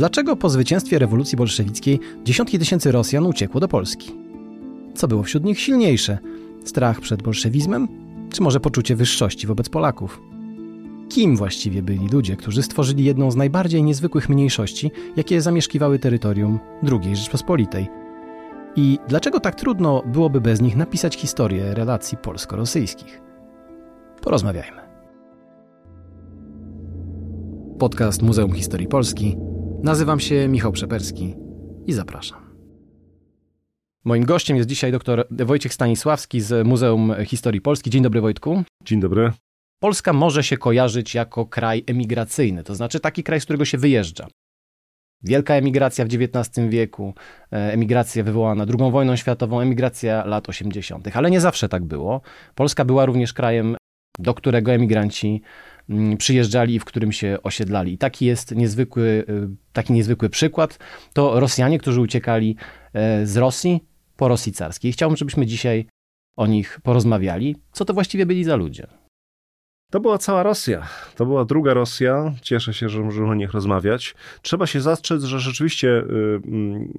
[0.00, 4.12] Dlaczego po zwycięstwie rewolucji bolszewickiej dziesiątki tysięcy Rosjan uciekło do Polski?
[4.94, 6.18] Co było wśród nich silniejsze?
[6.64, 7.88] Strach przed bolszewizmem?
[8.32, 10.20] Czy może poczucie wyższości wobec Polaków?
[11.08, 17.16] Kim właściwie byli ludzie, którzy stworzyli jedną z najbardziej niezwykłych mniejszości, jakie zamieszkiwały terytorium II
[17.16, 17.88] Rzeczpospolitej?
[18.76, 23.20] I dlaczego tak trudno byłoby bez nich napisać historię relacji polsko-rosyjskich?
[24.22, 24.80] Porozmawiajmy.
[27.78, 29.36] Podcast Muzeum Historii Polski.
[29.82, 31.34] Nazywam się Michał Przeperski
[31.86, 32.56] i zapraszam.
[34.04, 37.90] Moim gościem jest dzisiaj dr Wojciech Stanisławski z Muzeum Historii Polski.
[37.90, 38.62] Dzień dobry Wojtku.
[38.84, 39.32] Dzień dobry.
[39.78, 44.26] Polska może się kojarzyć jako kraj emigracyjny, to znaczy taki kraj, z którego się wyjeżdża.
[45.22, 47.14] Wielka emigracja w XIX wieku,
[47.52, 52.20] e, emigracja wywołana II wojną światową, emigracja lat 80., ale nie zawsze tak było.
[52.54, 53.76] Polska była również krajem,
[54.18, 55.42] do którego emigranci
[56.18, 57.92] przyjeżdżali i w którym się osiedlali.
[57.92, 59.32] I taki jest niezwykły, e,
[59.72, 60.78] taki niezwykły przykład.
[61.12, 62.56] To Rosjanie, którzy uciekali
[62.92, 63.84] e, z Rosji
[64.16, 64.92] po Rosji carskiej.
[64.92, 65.86] Chciałbym, żebyśmy dzisiaj
[66.36, 67.56] o nich porozmawiali.
[67.72, 68.99] Co to właściwie byli za ludzie?
[69.90, 70.88] To była cała Rosja.
[71.16, 72.32] To była druga Rosja.
[72.42, 74.14] Cieszę się, że możemy o nich rozmawiać.
[74.42, 76.92] Trzeba się zastrzec, że rzeczywiście y, mm,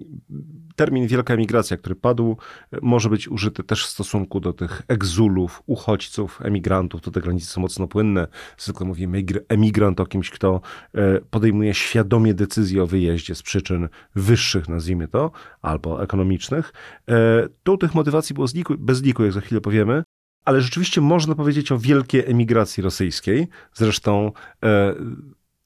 [0.75, 2.37] termin wielka emigracja, który padł,
[2.81, 7.01] może być użyty też w stosunku do tych egzulów, uchodźców, emigrantów.
[7.01, 8.27] To te granice są mocno płynne.
[8.57, 10.61] Zwykle mówimy emigrant o kimś, kto
[10.93, 15.31] e, podejmuje świadomie decyzję o wyjeździe z przyczyn wyższych, nazwijmy to,
[15.61, 16.73] albo ekonomicznych.
[17.09, 18.47] E, tu tych motywacji było
[18.77, 20.03] bez liku, jak za chwilę powiemy.
[20.45, 23.47] Ale rzeczywiście można powiedzieć o wielkiej emigracji rosyjskiej.
[23.73, 24.31] Zresztą
[24.63, 24.95] e,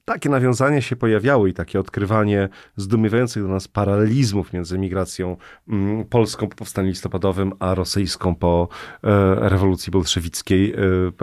[0.05, 5.37] takie nawiązania się pojawiały i takie odkrywanie zdumiewających do nas paralelizmów między migracją
[5.69, 8.67] mm, polską po powstaniu listopadowym, a rosyjską po
[9.03, 10.77] e, rewolucji bolszewickiej e,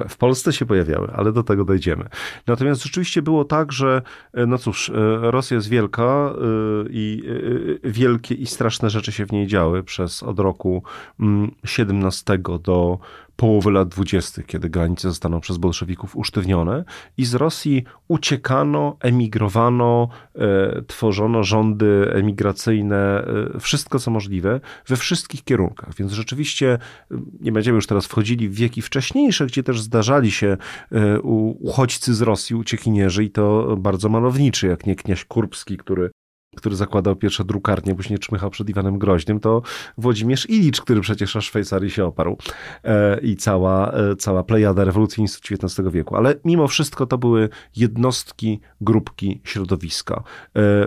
[0.08, 2.08] w Polsce się pojawiały, ale do tego dojdziemy.
[2.46, 4.02] Natomiast rzeczywiście było tak, że
[4.34, 6.32] e, no cóż, Rosja jest wielka
[6.90, 7.22] i
[7.84, 10.82] wielkie i straszne rzeczy się w niej działy przez od roku
[11.64, 12.98] 17 mm, do
[13.36, 16.84] połowy lat dwudziestych, kiedy granice zostaną przez bolszewików usztywnione
[17.16, 23.24] i z Rosji uciekano, emigrowano, e, tworzono rządy emigracyjne,
[23.56, 25.94] e, wszystko co możliwe, we wszystkich kierunkach.
[25.94, 26.78] Więc rzeczywiście
[27.10, 30.56] e, nie będziemy już teraz wchodzili w wieki wcześniejsze, gdzie też zdarzali się
[30.92, 36.10] e, uchodźcy z Rosji, uciekinierzy i to bardzo malowniczy, jak nie kniaź Kurbski, który
[36.56, 39.62] który zakładał pierwsze drukarnie, później czmychał przed Iwanem Groźnym, to
[39.98, 42.38] Włodzimierz Ilicz, który przecież aż Szwajcarii się oparł
[42.84, 46.16] e, i cała, e, cała plejada rewolucjonistów XIX wieku.
[46.16, 50.14] Ale mimo wszystko to były jednostki, grupki, środowiska.
[50.14, 50.22] E,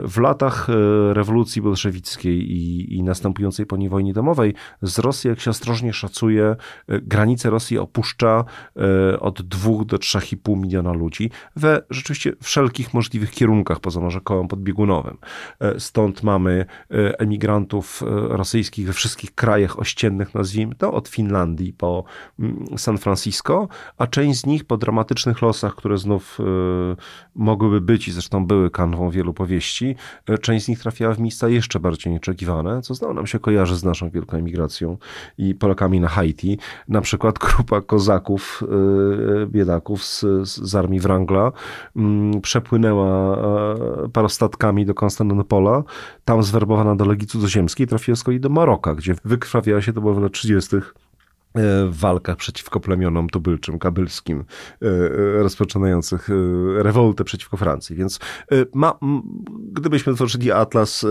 [0.07, 0.73] w latach e,
[1.13, 6.55] rewolucji bolszewickiej i, i następującej po niej wojnie domowej z Rosji, jak się ostrożnie szacuje,
[6.87, 13.31] e, granice Rosji opuszcza e, od 2 do 3,5 miliona ludzi we rzeczywiście wszelkich możliwych
[13.31, 15.17] kierunkach, poza może kołem podbiegunowym.
[15.59, 18.05] E, stąd mamy e, emigrantów e,
[18.38, 22.03] rosyjskich we wszystkich krajach ościennych, nazwijmy to, od Finlandii po
[22.39, 23.67] mm, San Francisco,
[23.97, 26.39] a część z nich po dramatycznych losach, które znów
[27.35, 29.95] mogłyby być i zresztą były kanwą wielu powieści,
[30.41, 33.83] część z nich trafiała w miejsca jeszcze bardziej nieoczekiwane, co znowu nam się kojarzy z
[33.83, 34.97] naszą wielką emigracją
[35.37, 36.57] i Polakami na Haiti.
[36.87, 38.63] Na przykład grupa kozaków,
[39.47, 41.51] biedaków z, z armii Wrangla
[41.95, 43.37] mm, przepłynęła
[44.13, 45.83] parostatkami do Konstantynopolu Pola,
[46.25, 50.13] tam zwerbowana do Legii Cudzoziemskiej, trafiła z kolei do Maroka, gdzie wykrwawiała się, to było
[50.13, 50.75] w latach 30
[51.89, 54.45] w walkach przeciwko plemionom tubylczym, kabylskim,
[54.81, 56.33] e, e, rozpoczynających e,
[56.83, 57.95] rewoltę przeciwko Francji.
[57.95, 58.19] Więc
[58.73, 58.93] ma,
[59.71, 61.05] gdybyśmy tworzyli atlas,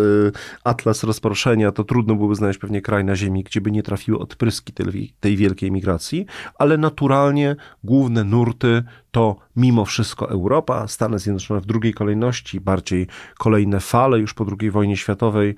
[0.65, 4.73] atlas rozproszenia, to trudno byłoby znaleźć pewnie kraj na ziemi, gdzie by nie trafiły odpryski
[4.73, 6.27] tej, tej wielkiej migracji,
[6.59, 13.07] ale naturalnie główne nurty to mimo wszystko Europa, Stany Zjednoczone w drugiej kolejności, bardziej
[13.39, 15.55] kolejne fale już po II wojnie światowej,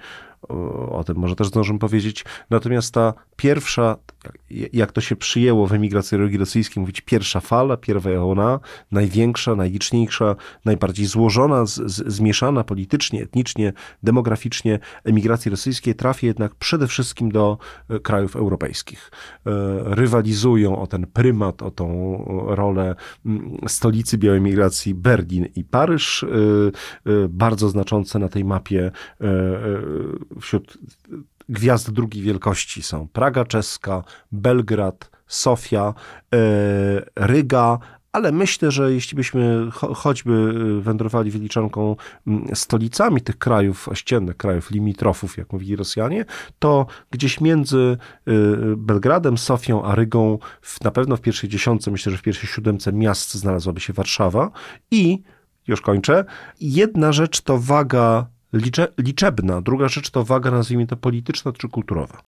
[0.91, 2.25] o tym może też zdążymy powiedzieć.
[2.51, 3.97] Natomiast ta pierwsza,
[4.73, 8.61] jak to się przyjęło w emigracji rosyjskiej, mówić pierwsza fala, pierwsza ona,
[8.93, 13.73] największa, najliczniejsza, najbardziej złożona, z, z, zmieszana politycznie, etnicznie,
[14.03, 19.11] demograficznie emigracji rosyjskiej trafi jednak przede wszystkim do e, krajów europejskich.
[19.47, 19.51] E,
[19.85, 21.87] rywalizują o ten prymat, o tą
[22.47, 22.95] rolę
[23.69, 26.27] stolicy białej migracji Berlin i Paryż, e,
[27.29, 28.91] bardzo znaczące na tej mapie
[30.41, 30.79] wśród
[31.49, 35.95] gwiazd drugiej wielkości są Praga czeska, Belgrad, Sofia,
[36.35, 36.39] e,
[37.17, 37.79] Ryga,
[38.17, 41.97] ale myślę, że jeśli byśmy choćby wędrowali wyliczanką
[42.55, 46.25] stolicami tych krajów ościennych, krajów limitrofów, jak mówili Rosjanie,
[46.59, 47.97] to gdzieś między
[48.27, 48.33] e,
[48.77, 50.39] Belgradem, Sofią a Rygą,
[50.85, 54.51] na pewno w pierwszej dziesiątce, myślę, że w pierwszej siódemce miast znalazłaby się Warszawa.
[54.91, 55.23] I,
[55.67, 56.25] już kończę,
[56.61, 58.27] jedna rzecz to waga
[58.57, 62.23] licze, liczebna, druga rzecz to waga, nazwijmy to polityczna czy kulturowa.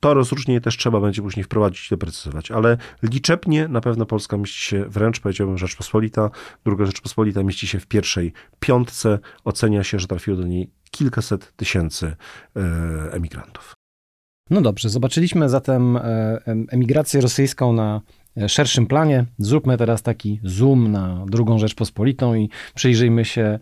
[0.00, 4.60] To rozróżnienie też trzeba będzie później wprowadzić i doprecyzować, ale liczebnie na pewno Polska mieści
[4.60, 6.30] się wręcz, powiedziałbym, Rzeczpospolita,
[6.64, 9.18] druga Rzeczpospolita mieści się w pierwszej piątce.
[9.44, 12.16] Ocenia się, że trafiło do niej kilkaset tysięcy
[12.56, 12.60] e,
[13.12, 13.74] emigrantów.
[14.50, 16.02] No dobrze, zobaczyliśmy zatem e,
[16.46, 18.00] emigrację rosyjską na
[18.36, 19.24] e, szerszym planie.
[19.38, 23.58] Zróbmy teraz taki zoom na drugą Rzeczpospolitą i przyjrzyjmy się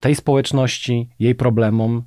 [0.00, 2.02] tej społeczności, jej problemom,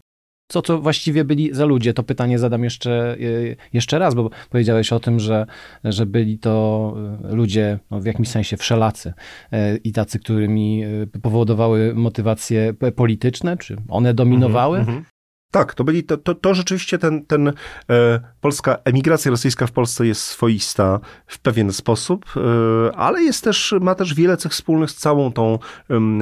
[0.52, 1.94] co to właściwie byli za ludzie?
[1.94, 5.46] To pytanie zadam jeszcze, e, jeszcze raz, bo powiedziałeś o tym, że,
[5.84, 9.14] że byli to e, ludzie no, w jakimś sensie wszelacy
[9.52, 10.84] e, i tacy, którymi
[11.22, 14.80] powodowały motywacje polityczne, czy one dominowały?
[14.80, 15.04] Mm -hmm.
[15.51, 17.53] Tak, to byli, to, to, to rzeczywiście ten, ten e,
[18.42, 23.95] polska emigracja rosyjska w Polsce jest swoista w pewien sposób, e, ale jest też, ma
[23.95, 25.59] też wiele cech wspólnych z całą tą,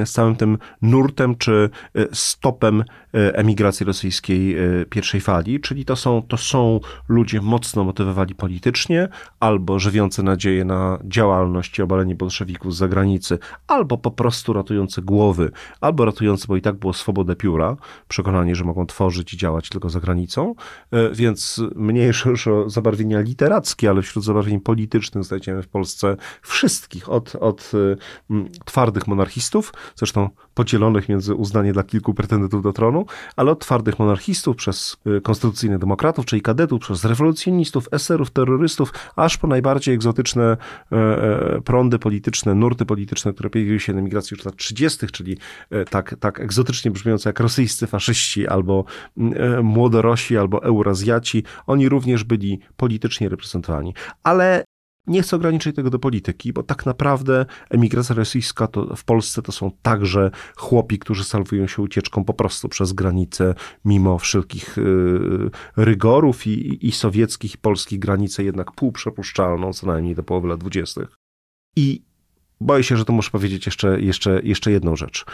[0.00, 2.84] e, z całym tym nurtem czy e, stopem
[3.14, 9.08] e, emigracji rosyjskiej e, pierwszej fali, czyli to są, to są ludzie mocno motywowani politycznie,
[9.40, 15.50] albo żywiący nadzieję na działalność i obalenie bolszewików z zagranicy, albo po prostu ratujący głowy,
[15.80, 17.76] albo ratujący, bo i tak było swobodę pióra,
[18.08, 20.54] przekonanie, że mogą tworzyć żyć i działać tylko za granicą,
[20.90, 27.08] e, więc mniejsze już o zabarwienia literackie, ale wśród zabarwień politycznych znajdziemy w Polsce wszystkich,
[27.08, 27.72] od, od
[28.64, 30.28] twardych monarchistów, zresztą
[30.60, 35.78] podzielonych między uznanie dla kilku pretendentów do tronu, ale od twardych monarchistów przez e, konstytucyjnych
[35.78, 40.56] demokratów, czyli kadetów, przez rewolucjonistów, eserów, terrorystów, aż po najbardziej egzotyczne
[41.64, 45.36] prądy polityczne, nurty polityczne, które pojawiły się na emigracji już lat 30., czyli
[45.90, 48.84] tak, tak egzotycznie brzmiące jak rosyjscy faszyści albo
[49.16, 53.94] E, młodorosi albo Eurazjaci, oni również byli politycznie reprezentowani.
[54.22, 54.64] Ale
[55.06, 59.52] nie chcę ograniczyć tego do polityki, bo tak naprawdę emigracja rosyjska to w Polsce to
[59.52, 63.54] są także chłopi, którzy salwują się ucieczką po prostu przez granicę,
[63.84, 64.82] mimo wszelkich e,
[65.76, 71.08] rygorów i, i sowieckich, i polskich granicę jednak półprzepuszczalną, co najmniej do połowy lat dwudziestych.
[71.76, 72.02] I
[72.60, 75.24] boję się, że to muszę powiedzieć jeszcze, jeszcze, jeszcze jedną rzecz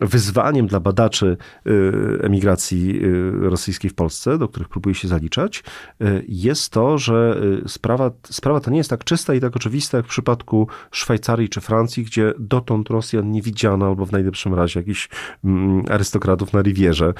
[0.00, 5.64] wyzwaniem dla badaczy y, emigracji y, rosyjskiej w Polsce, do których próbuję się zaliczać,
[6.02, 10.06] y, jest to, że sprawa, sprawa ta nie jest tak czysta i tak oczywista jak
[10.06, 15.08] w przypadku Szwajcarii czy Francji, gdzie dotąd Rosjan nie widziano, albo w najlepszym razie jakichś
[15.44, 17.14] mm, arystokratów na Riwierze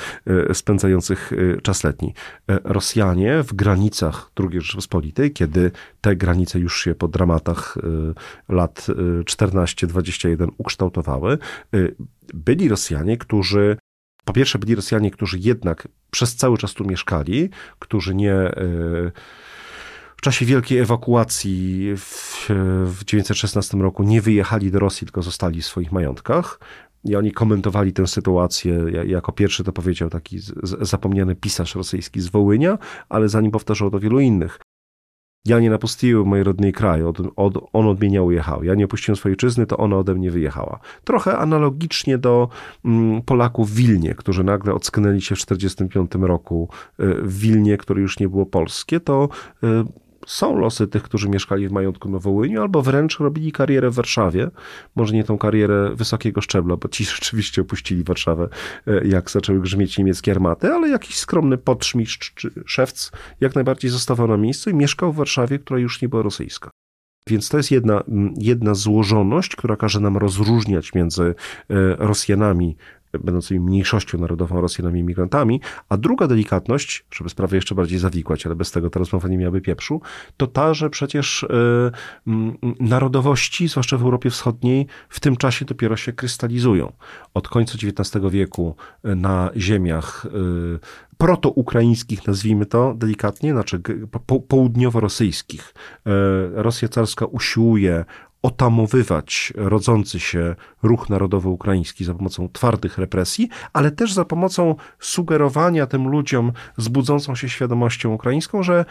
[0.53, 1.33] spędzających
[1.63, 2.15] czas letni.
[2.65, 5.71] Rosjanie w granicach II Rzeczypospolitej, kiedy
[6.01, 7.79] te granice już się po dramatach
[8.49, 8.87] lat
[9.25, 11.39] 14-21 ukształtowały,
[12.35, 13.77] byli Rosjanie, którzy
[14.25, 18.53] po pierwsze byli Rosjanie, którzy jednak przez cały czas tu mieszkali, którzy nie e,
[20.17, 22.47] w czasie wielkiej ewakuacji w,
[22.87, 26.61] w 1916 roku nie wyjechali do Rosji, tylko zostali w swoich majątkach.
[27.05, 28.85] I oni komentowali tę sytuację.
[29.07, 30.39] Jako pierwszy to powiedział taki
[30.81, 34.59] zapomniany pisarz rosyjski z Wołynia, ale zanim powtarzał to wielu innych.
[35.47, 38.65] Ja nie napustiłem mojej rodnej kraju, od, od, on od mnie nie ujechał.
[38.65, 40.79] Ja nie opuściłem swojej ojczyzny, to ona ode mnie wyjechała.
[41.05, 42.49] Trochę analogicznie do
[42.85, 46.69] mm, Polaków w Wilnie, którzy nagle ocknęli się w 1945 roku
[47.01, 49.29] y, w Wilnie, które już nie było polskie, to
[49.65, 49.67] y,
[50.27, 54.51] są losy tych, którzy mieszkali w majątku na Wołyniu, albo wręcz robili karierę w Warszawie.
[54.97, 58.49] Może nie tą karierę wysokiego szczebla, bo ci rzeczywiście opuścili Warszawę,
[58.87, 63.11] e, jak zaczęły grzmieć niemieckie armaty, ale jakiś skromny podszmistrz czy szewc
[63.41, 66.71] jak najbardziej zostawał na miejscu i mieszkał w Warszawie, która już nie była rosyjska.
[67.29, 68.03] Więc to jest jedna,
[68.37, 71.35] jedna złożoność, która każe nam rozróżniać między e,
[71.99, 72.77] Rosjanami
[73.19, 78.71] będącymi mniejszością narodową Rosjanami imigrantami, a druga delikatność, żeby sprawę jeszcze bardziej zawikłać, ale bez
[78.71, 80.01] tego ta rozmowa nie miałaby pieprzu,
[80.37, 82.31] to ta, że przecież y, y,
[82.81, 86.93] narodowości, zwłaszcza w Europie Wschodniej, w tym czasie dopiero się krystalizują.
[87.35, 90.79] Od końca XIX wieku e, na ziemiach y,
[91.19, 93.81] protoukraińskich, nazwijmy to delikatnie, znaczy
[94.27, 95.75] po, południowo-rosyjskich.
[96.55, 98.05] Rosja carska usiłuje
[98.47, 105.87] otamowywać rodzący się ruch narodowy ukraiński za pomocą twardych represji, ale też za pomocą sugerowania
[105.87, 108.85] tym ludziom z budzącą się świadomością ukraińską, że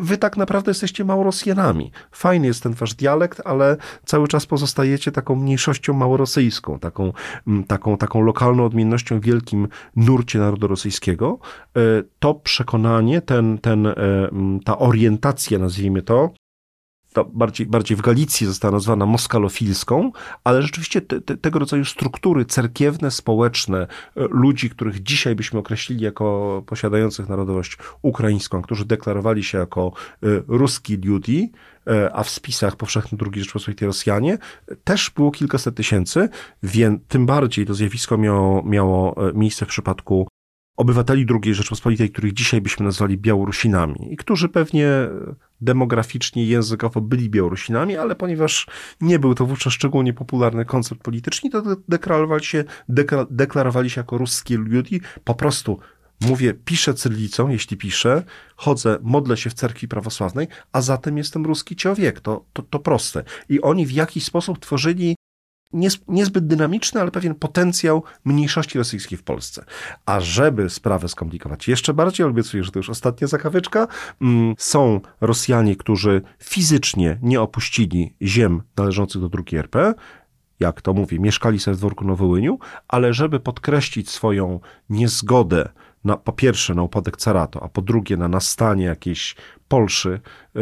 [0.00, 1.92] wy tak naprawdę jesteście Małorosjanami.
[2.12, 7.12] Fajny jest ten wasz dialekt, ale cały czas pozostajecie taką mniejszością małorosyjską, taką,
[7.46, 11.38] mm, taką, taką lokalną odmiennością w wielkim nurcie narodu rosyjskiego.
[11.76, 11.80] E,
[12.18, 16.30] to przekonanie, ten, ten, e, mm, ta orientacja, nazwijmy to,
[17.12, 20.12] ta bardziej, bardziej w Galicji została nazwana moskalofilską,
[20.44, 23.86] ale rzeczywiście te, te, tego rodzaju struktury cerkiewne, społeczne, e,
[24.30, 30.96] ludzi, których dzisiaj byśmy określili jako posiadających narodowość ukraińską, którzy deklarowali się jako e, ruski
[30.96, 31.52] ludzi,
[31.86, 34.38] e, a w spisach powszechnych II Rzeczpospolitej Rosjanie,
[34.84, 36.28] też było kilkaset tysięcy,
[36.62, 40.28] więc tym bardziej to zjawisko miało, miało miejsce w przypadku
[40.78, 44.88] obywateli II Rzeczpospolitej, których dzisiaj byśmy nazwali Białorusinami i którzy pewnie
[45.60, 48.66] demograficznie językowo byli Białorusinami, ale ponieważ
[49.00, 52.64] nie był to wówczas szczególnie popularny koncept polityczny, to deklarowali się,
[53.30, 55.78] deklarowali się jako ruskie ludzi, po prostu
[56.20, 58.22] mówię, piszę cyrylicą, jeśli piszę,
[58.56, 62.20] chodzę, modlę się w cerkwi prawosławnej, a zatem jestem ruski człowiek.
[62.20, 63.24] To, to, to proste.
[63.48, 65.16] I oni w jakiś sposób tworzyli
[66.08, 69.64] niezbyt dynamiczny, ale pewien potencjał mniejszości rosyjskiej w Polsce.
[70.06, 73.88] A żeby sprawę skomplikować jeszcze bardziej, obiecuję, że to już ostatnia zakawyczka,
[74.20, 79.94] mm, są Rosjanie, którzy fizycznie nie opuścili ziem należących do II RP,
[80.60, 82.58] jak to mówię, mieszkali sobie w dworku Nowołyniu,
[82.88, 84.60] ale żeby podkreślić swoją
[84.90, 85.68] niezgodę
[86.04, 89.36] na, po pierwsze na upadek caratu, a po drugie na nastanie jakiejś
[89.68, 90.20] Polszy
[90.56, 90.60] y,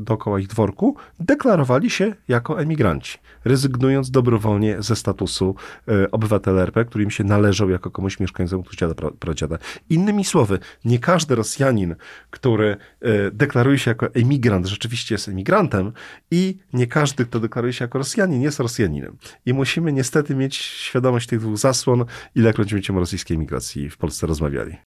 [0.00, 5.54] dookoła ich dworku, deklarowali się jako emigranci, rezygnując dobrowolnie ze statusu
[5.88, 9.58] y, obywatela RP, który im się należał jako komuś mieszkańcom dziada, pradziada.
[9.90, 11.94] Innymi słowy, nie każdy Rosjanin,
[12.30, 15.92] który y, deklaruje się jako emigrant, rzeczywiście jest emigrantem
[16.30, 19.16] i nie każdy, kto deklaruje się jako Rosjanin, jest Rosjaninem.
[19.46, 24.26] I musimy niestety mieć świadomość tych dwóch zasłon, ilekroć będziemy o rosyjskiej emigracji w Polsce
[24.26, 24.87] rozmawiali.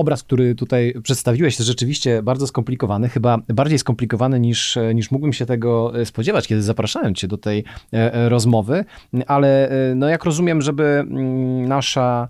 [0.00, 5.46] Obraz, który tutaj przedstawiłeś, jest rzeczywiście bardzo skomplikowany, chyba bardziej skomplikowany niż, niż mógłbym się
[5.46, 8.84] tego spodziewać, kiedy zapraszałem Cię do tej e, e, rozmowy,
[9.26, 12.28] ale e, no jak rozumiem, żeby mm, nasza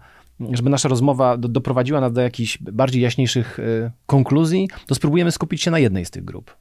[0.52, 3.58] żeby nasza rozmowa do, doprowadziła nas do jakichś bardziej jaśniejszych
[4.06, 6.56] konkluzji, to spróbujemy skupić się na jednej z tych grup.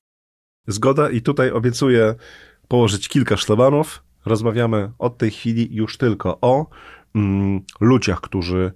[0.67, 2.15] Zgoda i tutaj obiecuję
[2.67, 4.03] położyć kilka szlabanów.
[4.25, 6.65] Rozmawiamy od tej chwili już tylko o
[7.15, 8.71] mm, ludziach, którzy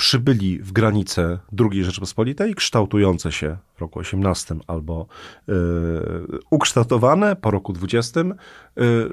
[0.00, 5.06] przybyli w granice II Rzeczypospolitej, kształtujące się w roku 18 albo
[5.48, 5.52] y,
[6.50, 8.26] ukształtowane po roku 20 y,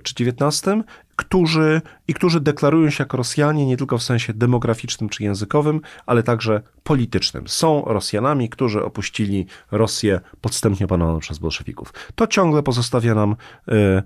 [0.03, 0.84] czy 19,
[1.15, 6.24] którzy, i którzy deklarują się jako Rosjanie nie tylko w sensie demograficznym czy językowym, ale
[6.24, 7.48] także politycznym.
[7.48, 11.94] Są Rosjanami, którzy opuścili Rosję podstępnie opanowaną przez bolszewików.
[12.15, 13.36] To ciągle pozostawia nam
[13.70, 14.03] y,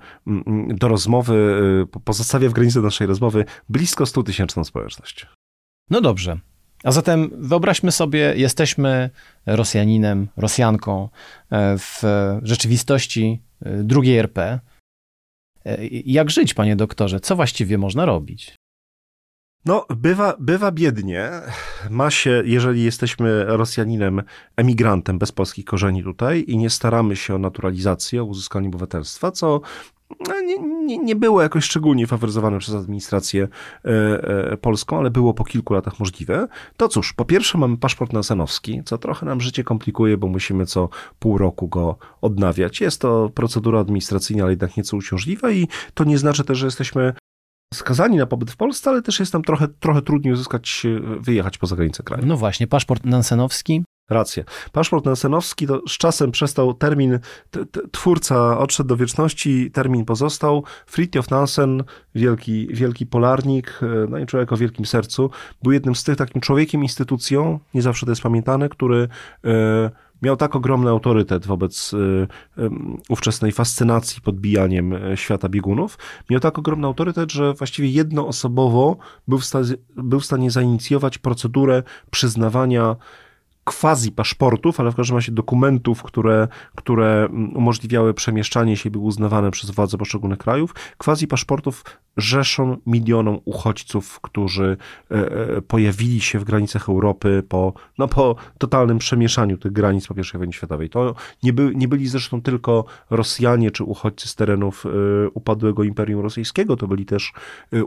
[0.68, 1.64] do rozmowy,
[2.04, 5.28] pozostawia w granicy naszej rozmowy blisko 100 tysięczną społeczność.
[5.90, 6.40] No dobrze,
[6.84, 9.10] a zatem wyobraźmy sobie, jesteśmy
[9.46, 11.10] Rosjaninem, Rosjanką
[11.52, 12.02] e, w
[12.44, 14.60] rzeczywistości e, drugiej RP.
[15.66, 17.20] E, jak żyć, panie doktorze?
[17.20, 18.56] Co właściwie można robić?
[19.66, 21.30] No, bywa, bywa biednie.
[21.90, 24.24] Ma się, jeżeli jesteśmy Rosjaninem,
[24.56, 29.62] emigrantem bez polskich korzeni tutaj i nie staramy się o naturalizację, o uzyskanie obywatelstwa, co
[30.46, 33.48] nie, nie, nie było jakoś szczególnie faworyzowane przez administrację
[33.86, 33.90] e,
[34.52, 36.48] e, polską, ale było po kilku latach możliwe.
[36.78, 40.90] To cóż, po pierwsze mamy paszport nasenowski, co trochę nam życie komplikuje, bo musimy co
[41.20, 42.82] pół roku go odnawiać.
[42.82, 47.14] Jest to procedura administracyjna, ale jednak nieco uciążliwa i to nie znaczy też, że jesteśmy
[47.74, 50.84] skazani na pobyt w Polsce, ale też jest nam trochę, trochę trudniej uzyskać,
[51.20, 52.26] wyjechać poza granicę kraju.
[52.26, 54.44] No właśnie, paszport nansenowski Rację.
[54.72, 57.20] Paszport nansenowski to z czasem przestał termin,
[57.52, 60.64] t, t, twórca odszedł do wieczności, termin pozostał.
[60.86, 61.84] Fridtjof Nansen,
[62.16, 65.30] wielki, wielki polarnik, e, no i człowiek o wielkim sercu,
[65.64, 69.08] był jednym z tych takim człowiekiem, instytucją, nie zawsze to jest pamiętane, który
[69.46, 69.92] e,
[70.22, 72.70] miał tak ogromny autorytet wobec e,
[73.10, 75.98] ówczesnej fascynacji podbijaniem świata biegunów,
[76.30, 79.66] miał tak ogromny autorytet, że właściwie jednoosobowo był w, stanie,
[79.96, 82.96] był w stanie zainicjować procedurę przyznawania
[83.64, 89.52] quasi paszportów, ale w każdym razie dokumentów, które, które umożliwiały przemieszczanie się i były uznawane
[89.52, 91.84] przez władze poszczególnych krajów, quasi paszportów
[92.18, 94.78] rzeszą milionom uchodźców, którzy
[95.12, 100.14] e, e, pojawili się w granicach Europy po, no, po totalnym przemieszaniu tych granic po
[100.14, 100.90] I wojnie światowej.
[100.90, 104.90] To nie, by, nie byli zresztą tylko Rosjanie czy uchodźcy z terenów e,
[105.30, 107.34] upadłego Imperium Rosyjskiego, to byli też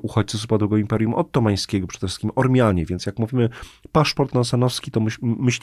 [0.02, 3.48] uchodźcy z upadłego Imperium Ottomańskiego, przede wszystkim Ormianie, więc jak mówimy
[3.92, 5.00] paszport nasanowski, to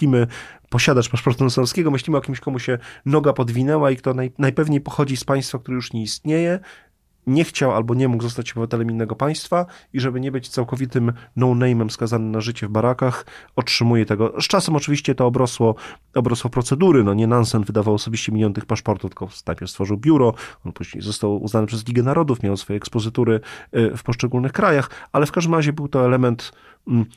[0.02, 0.28] myślimy,
[0.70, 5.18] posiadacz paszportu nasanowskiego, myślimy o kimś, komu się noga podwinęła i kto naj, najpewniej pochodzi
[5.18, 6.60] z państwa, które już nie istnieje,
[7.28, 11.90] nie chciał albo nie mógł zostać obywatelem innego państwa i żeby nie być całkowitym no-name'em
[11.90, 14.34] skazanym na życie w barakach, otrzymuje tego.
[14.42, 15.76] Z czasem oczywiście to obrosło,
[16.16, 20.34] obrosło procedury, no nie Nansen wydawał osobiście milion tych paszportów, tylko najpierw stworzył biuro,
[20.66, 23.40] on później został uznany przez Ligę Narodów, miał swoje ekspozytury
[23.76, 26.52] y, w poszczególnych krajach, ale w każdym razie był to element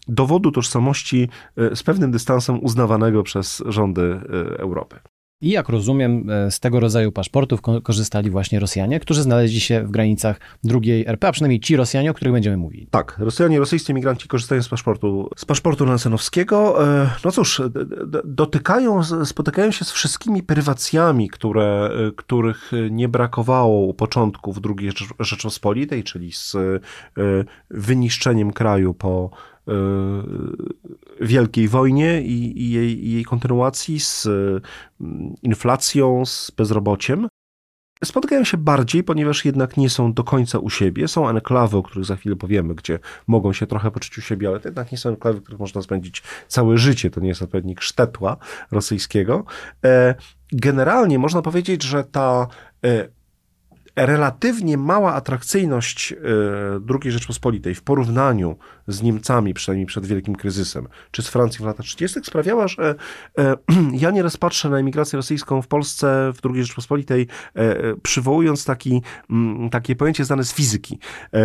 [0.08, 1.28] dowodu tożsamości
[1.72, 5.00] y, z pewnym dystansem uznawanego przez rządy y, Europy.
[5.44, 9.90] I jak rozumiem, e, z tego rodzaju paszportów korzystali właśnie Rosjanie, którzy znaleźli się w
[9.90, 12.86] granicach drugiej RP, a przynajmniej ci Rosjanie, o których będziemy mówili.
[12.90, 16.86] Tak, Rosjanie, rosyjscy emigranci korzystają z paszportu, z paszportu lansenowskiego.
[17.02, 17.62] E, no cóż,
[18.24, 24.90] dotykają, spotykają się z wszystkimi prywacjami, które, e, których nie brakowało u początków II
[25.20, 26.56] Rzeczpospolitej, czyli z
[27.70, 29.30] wyniszczeniem kraju po
[31.20, 37.28] Wielkiej Wojnie i, i, jej, i jej kontynuacji, z mm, inflacją, z bezrobociem.
[38.04, 41.08] Spotykają się bardziej, ponieważ jednak nie są do końca u siebie.
[41.08, 44.60] Są enklawy, o których za chwilę powiemy, gdzie mogą się trochę poczuć u siebie, ale
[44.60, 47.10] to jednak nie są enklawy, w których można spędzić całe życie.
[47.10, 48.36] To nie jest odpowiednik sztetła
[48.70, 49.44] rosyjskiego.
[49.84, 50.14] E,
[50.52, 52.46] generalnie można powiedzieć, że ta
[52.84, 53.08] e,
[53.96, 56.16] relatywnie mała atrakcyjność e,
[57.02, 58.56] II Rzeczpospolitej w porównaniu
[58.88, 62.94] z Niemcami, przynajmniej przed wielkim kryzysem, czy z Francją w latach 30., sprawiała, że
[63.38, 63.56] e,
[64.04, 69.70] ja nieraz patrzę na emigrację rosyjską w Polsce, w II Rzeczpospolitej, e, przywołując taki, mm,
[69.70, 70.98] takie pojęcie znane z fizyki,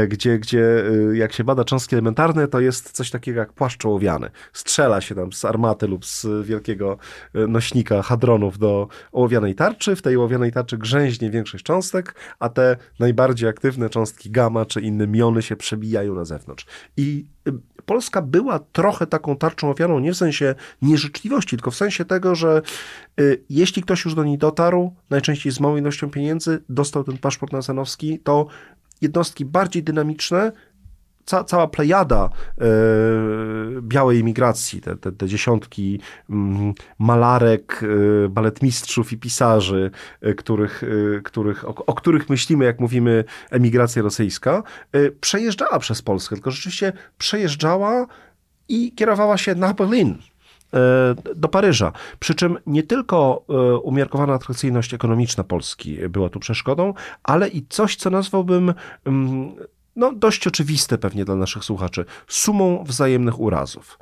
[0.08, 4.29] gdzie, gdzie jak się bada cząstki elementarne, to jest coś takiego jak płaszcz ołowiany.
[4.53, 6.98] Strzela się tam z armaty lub z wielkiego
[7.34, 9.96] nośnika hadronów do ołowianej tarczy.
[9.96, 15.08] W tej ołowianej tarczy grzęźnie większość cząstek, a te najbardziej aktywne cząstki gamma czy inne
[15.08, 16.65] miony się przebijają na zewnątrz.
[16.98, 17.25] I
[17.86, 22.62] Polska była trochę taką tarczą ofiarą, nie w sensie nieżyczliwości, tylko w sensie tego, że
[23.19, 27.53] y, jeśli ktoś już do niej dotarł, najczęściej z małą ilością pieniędzy, dostał ten paszport
[27.53, 28.48] nasenowski, to
[29.01, 30.51] jednostki bardziej dynamiczne
[31.29, 32.65] ca, cała plejada e,
[33.81, 37.81] białej emigracji, te, te, te dziesiątki mm, malarek,
[38.25, 40.81] e, baletmistrzów i pisarzy, e, których,
[41.24, 44.63] których, o, o, których myślimy, jak mówimy emigracja rosyjska,
[45.21, 48.07] przejeżdżała przez Polskę, tylko rzeczywiście przejeżdżała
[48.69, 50.17] i kierowała się na Berlin,
[51.36, 51.91] do Paryża.
[52.19, 53.45] Przy czym nie tylko
[53.83, 56.93] umiarkowana atrakcyjność ekonomiczna Polski była tu przeszkodą,
[57.24, 58.74] ale i coś, co nazwałbym
[59.05, 59.51] mm,
[59.96, 64.00] no dość oczywiste pewnie dla naszych słuchaczy, sumą wzajemnych urazów.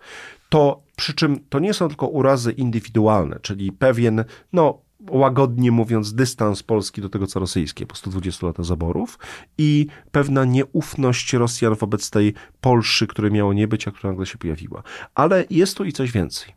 [0.49, 6.63] To przy czym to nie są tylko urazy indywidualne, czyli pewien, no łagodnie mówiąc, dystans
[6.63, 9.19] Polski do tego, co rosyjskie po 120 latach zaborów
[9.57, 14.37] i pewna nieufność Rosjan wobec tej Polszy, której miało nie być, a która nagle się
[14.37, 14.83] pojawiła.
[15.15, 16.56] Ale jest tu i coś więcej.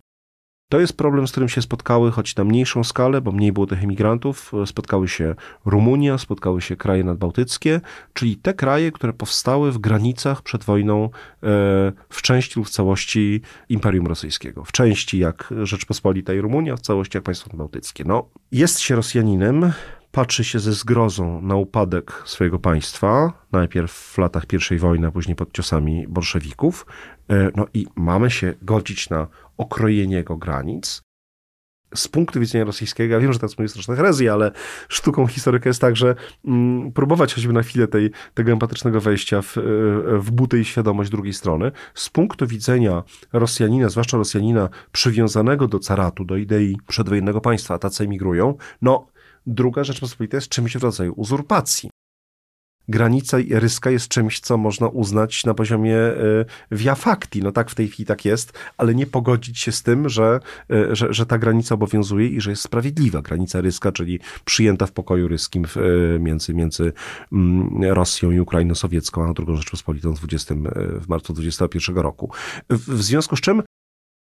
[0.70, 3.84] To jest problem, z którym się spotkały, choć na mniejszą skalę, bo mniej było tych
[3.84, 7.80] emigrantów, spotkały się Rumunia, spotkały się kraje nadbałtyckie,
[8.14, 11.08] czyli te kraje, które powstały w granicach przed wojną e,
[12.08, 14.64] w części lub w całości Imperium Rosyjskiego.
[14.64, 18.04] W części jak Rzeczpospolita i Rumunia, w całości jak państwo nadbałtyckie.
[18.06, 19.72] No, jest się Rosjaninem,
[20.12, 25.36] patrzy się ze zgrozą na upadek swojego państwa, najpierw w latach I wojny, a później
[25.36, 26.86] pod ciosami bolszewików.
[27.30, 31.02] E, no i mamy się godzić na okrojenie jego granic.
[31.94, 34.52] Z punktu widzenia rosyjskiego, ja wiem, że teraz mówię straszne herezje, ale
[34.88, 39.56] sztuką historyka jest tak, że mm, próbować choćby na chwilę tej, tego empatycznego wejścia w,
[40.18, 41.72] w butę i świadomość drugiej strony.
[41.94, 48.54] Z punktu widzenia Rosjanina, zwłaszcza Rosjanina przywiązanego do caratu, do idei przedwojennego państwa, tacy emigrują,
[48.82, 49.06] no
[49.46, 51.90] druga Rzeczpospolita jest czymś w rodzaju uzurpacji
[52.90, 57.42] granica ryska jest czymś, co można uznać na poziomie e, via facti.
[57.42, 60.96] No tak w tej chwili tak jest, ale nie pogodzić się z tym, że, e,
[60.96, 63.22] że, że ta granica obowiązuje i że jest sprawiedliwa.
[63.22, 65.80] Granica ryska, czyli przyjęta w pokoju ryskim w, e,
[66.18, 66.92] między, między
[67.32, 70.54] mm, Rosją i Ukrainą Sowiecką, a drugą Rzeczpospolitą w, 20,
[71.00, 72.32] w marcu 21 roku.
[72.70, 73.62] W, w związku z czym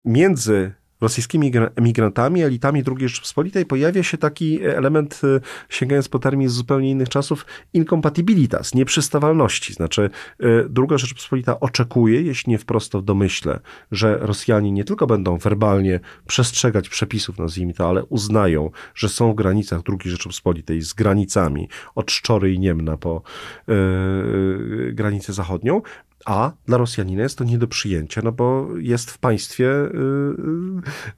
[0.06, 6.54] między rosyjskimi emigrantami, elitami II Rzeczypospolitej pojawia się taki element, e, sięgając po termin z
[6.54, 9.74] zupełnie innych czasów, incompatibilitas, nieprzystawalności.
[9.74, 10.10] Znaczy,
[10.40, 10.46] e,
[10.78, 13.60] II Rzeczypospolita oczekuje, jeśli nie wprost w domyśle,
[13.92, 19.36] że Rosjanie nie tylko będą werbalnie przestrzegać przepisów, nazwijmy to, ale uznają, że są w
[19.36, 23.22] granicach II Rzeczypospolitej z granicami od Szczory i Niemna po
[23.68, 25.82] e, e granicę zachodnią,
[26.26, 29.70] a dla Rosjanina jest to nie do przyjęcia, no bo jest w państwie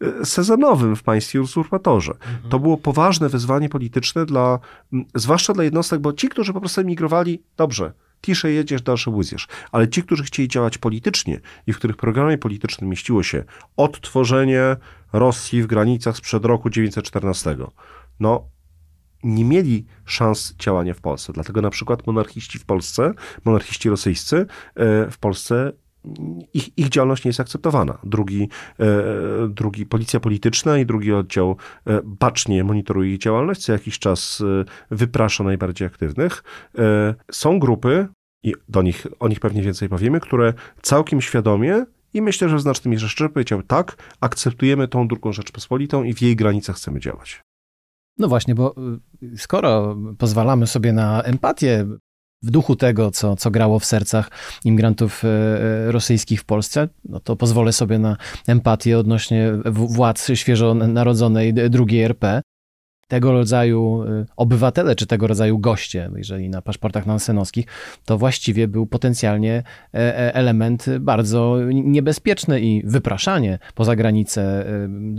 [0.02, 2.12] yy, sezonowym, w państwie usurpatorze.
[2.12, 2.50] Mhm.
[2.50, 4.60] To było poważne wyzwanie polityczne dla,
[5.16, 9.48] zwłaszcza dla jednostek, bo ci, którzy po prostu emigrowali, dobrze, tisze jedziesz, dalsze łyziesz.
[9.72, 13.44] Ale ci, którzy chcieli działać politycznie i w których programie politycznym mieściło się
[13.78, 14.76] odtworzenie
[15.14, 17.58] Rosji w granicach sprzed roku 1914,
[18.20, 18.46] no
[19.24, 21.34] nie mieli szans działania w Polsce.
[21.34, 23.14] Dlatego na przykład monarchiści w Polsce,
[23.46, 24.46] monarchiści rosyjscy e,
[25.12, 25.72] w Polsce
[26.54, 27.98] ich, ich działalność nie jest akceptowana.
[28.04, 28.86] Drugi, e,
[29.50, 31.58] drugi, policja polityczna i drugi oddział
[31.88, 34.44] e, bacznie monitoruje ich działalność, co jakiś czas
[34.92, 36.44] wyprasza najbardziej aktywnych.
[37.32, 38.08] Są grupy,
[38.44, 42.62] i do nich, o nich pewnie więcej powiemy, które całkiem świadomie i myślę, że w
[42.62, 47.42] znacznym mierze szczerze powiedział tak, akceptujemy tą drugą Rzeczpospolitą i w jej granicach chcemy działać.
[48.22, 48.76] No właśnie, bo
[49.24, 51.86] y, skoro pozwalamy sobie na empatię
[52.44, 54.30] w duchu tego, co, co grało w sercach
[54.66, 60.74] imigrantów e, e, rosyjskich w Polsce, no to pozwolę sobie na empatię odnośnie władz świeżo
[60.74, 62.42] narodzonej drugiej RP
[63.12, 67.65] tego rodzaju y, obywatele, czy tego rodzaju goście, jeżeli na paszportach nansenowskich,
[68.06, 74.65] to właściwie był potencjalnie e, e, element bardzo niebezpieczny i wypraszanie poza granicę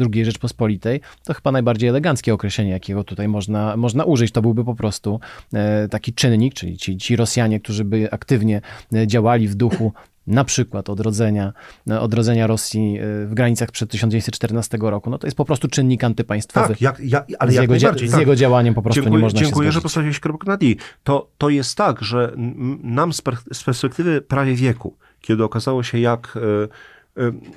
[0.00, 4.32] y, II Rzeczpospolitej, to chyba najbardziej eleganckie określenie, jakiego tutaj można, można użyć.
[4.32, 5.20] To byłby po prostu
[5.54, 8.60] e, taki czynnik, czyli ci, ci Rosjanie, którzy by aktywnie
[9.06, 9.92] działali w duchu
[10.26, 11.52] na przykład odrodzenia,
[12.00, 16.76] odrodzenia Rosji e, w granicach przed 1914 roku, no to jest po prostu czynnik antypaństwowy.
[16.76, 18.08] Tak, jak, ale z jak jego, najbardziej.
[18.08, 18.20] Z tak.
[18.20, 20.66] jego działaniem po prostu dziękuję, nie można Dziękuję, się że postawiłeś kropkę na D.
[21.04, 22.32] To, to jest tak, że
[22.82, 23.12] nam
[23.52, 26.68] z perspektywy prawie wieku, kiedy okazało się, jak e,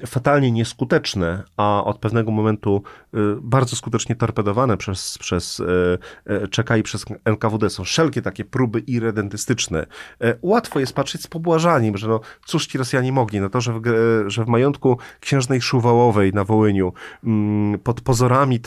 [0.06, 6.84] fatalnie nieskuteczne, a od pewnego momentu y, bardzo skutecznie torpedowane przez, przez y, czeka i
[6.84, 9.86] przez NKWD są wszelkie takie próby irredentystyczne.
[10.41, 13.82] Łatwo jest patrzeć z pobłażaniem, że no, cóż ci Rosjanie mogli, no to, że w,
[14.28, 18.60] że w majątku księżnej Szuwałowej na Wołyniu mm, pod pozorami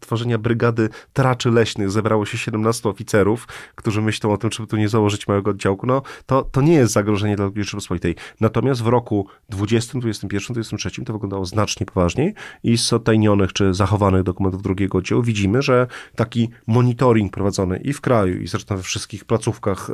[0.00, 4.88] tworzenia brygady traczy leśnych zebrało się 17 oficerów, którzy myślą o tym, czy tu nie
[4.88, 8.14] założyć małego oddziałku, no to, to nie jest zagrożenie dla Rzeczypospolitej.
[8.40, 12.34] Natomiast w roku 20 2021-2023 to wyglądało znacznie poważniej
[12.64, 18.00] i z odtajnionych czy zachowanych dokumentów drugiego oddziału widzimy, że taki monitoring prowadzony i w
[18.00, 19.92] kraju, i zresztą we wszystkich placówkach e,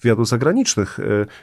[0.00, 1.02] wywiadu zagranicznych e,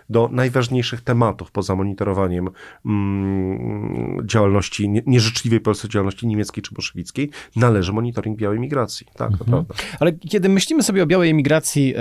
[0.10, 2.50] do najważniejszych tematów poza monitorowaniem
[2.86, 9.08] mm, działalności, nieżyczliwej Polsce działalności niemieckiej czy bolszewickiej, należy monitoring białej migracji.
[9.16, 9.50] Tak, mhm.
[9.50, 9.74] prawda.
[10.00, 11.96] Ale kiedy myślimy sobie o białej emigracji e,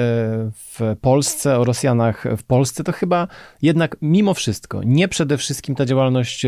[0.53, 3.29] w Polsce, o Rosjanach w Polsce, to chyba
[3.63, 6.04] jednak mimo wszystko nie przede wszystkim ta działalność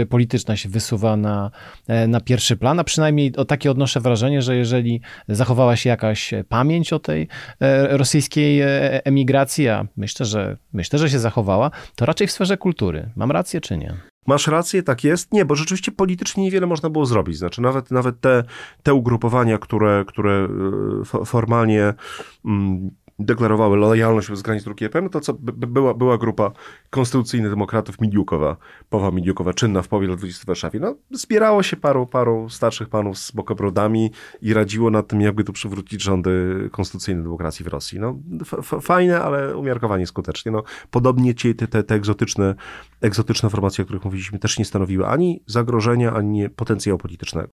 [0.08, 1.50] polityczna się wysuwa na,
[1.86, 6.34] e, na pierwszy plan, a przynajmniej o takie odnoszę wrażenie, że jeżeli zachowała się jakaś
[6.48, 7.28] pamięć o tej
[7.60, 12.56] e, rosyjskiej e, emigracji, a myślę, że myślę, że się zachowała, to raczej w sferze
[12.56, 13.10] kultury.
[13.16, 13.94] Mam rację czy nie?
[14.26, 15.32] Masz rację, tak jest.
[15.32, 17.36] Nie, bo rzeczywiście politycznie niewiele można było zrobić.
[17.36, 18.44] Znaczy, nawet, nawet te,
[18.82, 20.48] te ugrupowania, które, które
[21.24, 21.94] formalnie.
[22.44, 26.52] Mm, deklarowały lojalność wobec granic RP, no to co, była, była grupa
[26.90, 28.56] konstytucyjnych demokratów Midiukowa,
[28.88, 30.80] Powa Midiukowa, czynna w połowie lat 20 w Warszawie.
[30.80, 34.10] No, zbierało się paru, paru starszych panów z bokobrodami
[34.42, 38.00] i radziło nad tym, jakby tu przywrócić rządy konstytucyjnej demokracji w Rosji.
[38.00, 38.18] No,
[38.80, 40.52] fajne, ale umiarkowanie skutecznie.
[40.52, 42.54] No, podobnie ci, te, te, te egzotyczne,
[43.00, 47.48] egzotyczne formacje, o których mówiliśmy, też nie stanowiły ani zagrożenia, ani potencjału politycznego.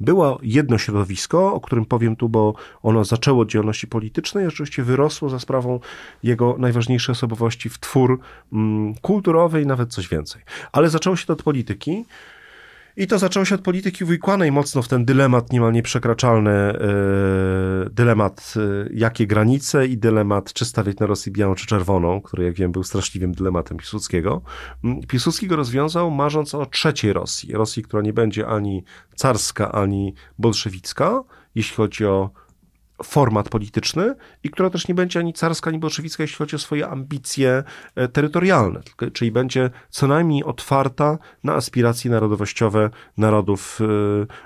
[0.00, 4.82] Było jedno środowisko, o którym powiem tu, bo ono zaczęło od działalności politycznej, a rzeczywiście
[4.82, 5.80] wyrosło za sprawą
[6.22, 8.20] jego najważniejszej osobowości w twór
[8.52, 10.42] mm, kulturowy i nawet coś więcej.
[10.72, 12.04] Ale zaczęło się to od polityki.
[12.96, 18.54] I to zaczęło się od polityki uwikłanej mocno w ten dylemat niemal nieprzekraczalny, yy, dylemat
[18.56, 22.72] yy, jakie granice i dylemat czy stawiać na Rosję białą czy czerwoną, który jak wiem
[22.72, 24.42] był straszliwym dylematem Piłsudskiego.
[24.84, 28.84] Mm, Piłsudski go rozwiązał marząc o trzeciej Rosji, Rosji, która nie będzie ani
[29.16, 31.22] carska, ani bolszewicka,
[31.54, 32.30] jeśli chodzi o
[33.04, 36.88] format polityczny i która też nie będzie ani carska, ani bolszewicka, jeśli chodzi o swoje
[36.88, 37.62] ambicje
[37.94, 38.80] e, terytorialne,
[39.12, 43.84] czyli będzie co najmniej otwarta na aspiracje narodowościowe narodów e,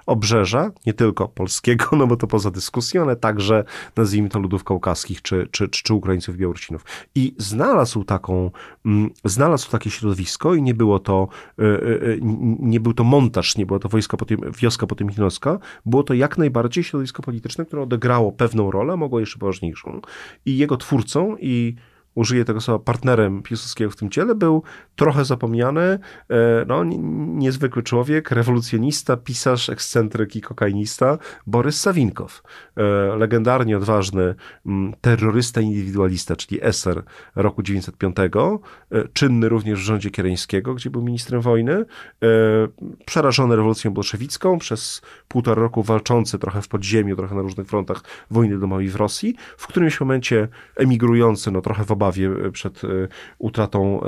[0.06, 3.64] obrzeża, nie tylko polskiego, no bo to poza dyskusją, ale także
[3.96, 6.84] nazwijmy to ludów kaukaskich czy, czy, czy, Ukraińców, Białorusinów.
[7.14, 8.50] I znalazł taką,
[8.86, 11.64] mm, znalazł takie środowisko i nie było to, e,
[12.58, 16.84] nie był to montaż, nie było to wojska potem, wioska potemkinowska, było to jak najbardziej
[16.84, 20.00] środowisko polityczne, które odegrało pewną rolę, mogło jeszcze poważniejszą.
[20.46, 21.74] I jego twórcą i
[22.14, 24.62] użyję tego słowa, partnerem Piłsudskiego w tym ciele, był
[24.96, 25.98] trochę zapomniany, e,
[26.66, 26.84] no,
[27.34, 32.42] niezwykły człowiek, rewolucjonista, pisarz, ekscentryk i kokainista, Borys Sawinkow.
[32.76, 32.82] E,
[33.16, 34.34] legendarnie odważny
[35.00, 37.02] terrorysta indywidualista, czyli eser
[37.34, 38.16] roku 1905,
[38.92, 41.84] e, czynny również w rządzie Kiereńskiego, gdzie był ministrem wojny,
[43.06, 48.58] przerażony rewolucją bolszewicką, przez półtora roku walczący trochę w podziemiu, trochę na różnych frontach wojny
[48.58, 52.03] domowej w Rosji, w którymś momencie emigrujący, no trochę w obawie
[52.52, 52.82] przed
[53.38, 54.00] utratą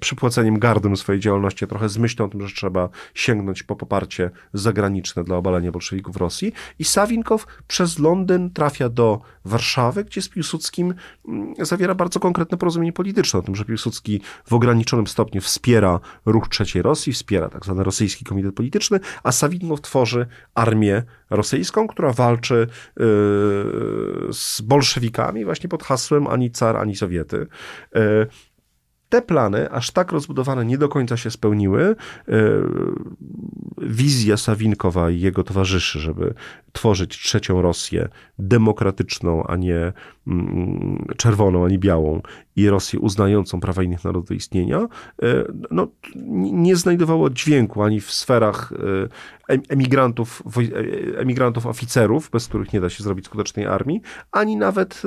[0.00, 5.24] przypłaceniem gardem swojej działalności, trochę z myślą o tym, że trzeba sięgnąć po poparcie zagraniczne
[5.24, 6.52] dla obalenia bolszewików w Rosji.
[6.78, 10.94] I Sawinkow przez Londyn trafia do Warszawy, gdzie z Piłsudskim
[11.28, 16.48] mm, zawiera bardzo konkretne porozumienie polityczne o tym, że Piłsudski w ograniczonym stopniu wspiera ruch
[16.48, 22.66] trzeciej Rosji, wspiera tak zwany rosyjski komitet polityczny, a Sawinkow tworzy armię rosyjską, która walczy
[24.32, 27.46] z bolszewikami właśnie pod hasłem ani car, ani Sowiety.
[27.94, 28.26] Yy,
[29.10, 31.82] te plany, aż tak rozbudowane, nie do końca się spełniły.
[31.82, 32.36] E,
[33.78, 36.34] wizja Sawinkowa i jego towarzyszy, żeby
[36.72, 39.92] tworzyć trzecią Rosję demokratyczną, a nie
[41.16, 42.20] czerwoną, ani białą
[42.56, 44.78] i Rosję uznającą prawa innych narodów do istnienia,
[45.22, 45.88] e, no,
[46.52, 49.08] nie znajdowało dźwięku ani w sferach e,
[49.68, 50.42] emigrantów,
[51.16, 54.00] emigrantów oficerów, bez których nie da się zrobić skutecznej armii,
[54.32, 55.02] ani nawet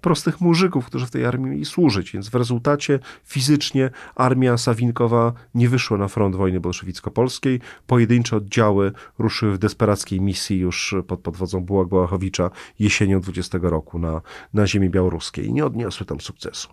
[0.00, 2.12] prostych muzyków, którzy w tej armii mieli służyć.
[2.12, 7.60] Więc w rezultacie fizycznie armia Sawinkowa nie wyszła na front wojny bolszewicko-polskiej.
[7.86, 13.98] Pojedyncze oddziały ruszyły w desperackiej misji już pod, pod wodzą Bułak Bałachowicza jesienią 20 roku
[13.98, 14.20] na,
[14.58, 16.68] na ziemi białoruskiej i nie odniosły tam sukcesu.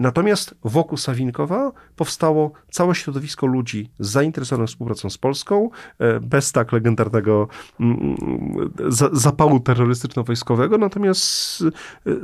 [0.00, 7.48] Natomiast wokół Sawinkowa powstało całe środowisko ludzi zainteresowanych współpracą z Polską, e, bez tak legendarnego
[7.80, 8.72] mm, mm,
[9.12, 11.22] zapału terrorystyczno-wojskowego, natomiast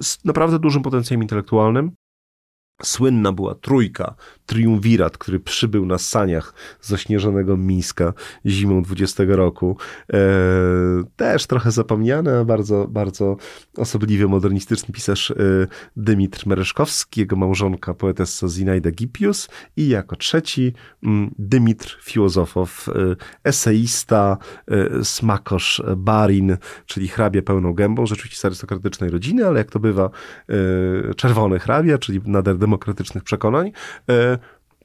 [0.01, 1.93] z naprawdę dużym potencjałem intelektualnym.
[2.83, 4.15] Słynna była trójka,
[4.47, 8.13] triumvirat, który przybył na saniach z ośnieżonego Mińska
[8.47, 9.77] zimą 20 roku.
[10.13, 10.19] E,
[11.17, 13.37] też trochę zapomniany, a bardzo, bardzo
[13.77, 15.35] osobliwy, modernistyczny pisarz e,
[15.97, 22.93] Dymitr Mereszkowski, jego małżonka, poetessa Zinaida Gipius i jako trzeci m, Dymitr Filozofow, e,
[23.45, 24.37] eseista,
[24.69, 30.11] e, smakosz Barin, czyli hrabia pełną gębą, rzeczywiście z arystokratycznej rodziny, ale jak to bywa,
[30.49, 33.73] e, czerwony hrabia, czyli nader demokratycznych przekonań.
[34.11, 34.39] E,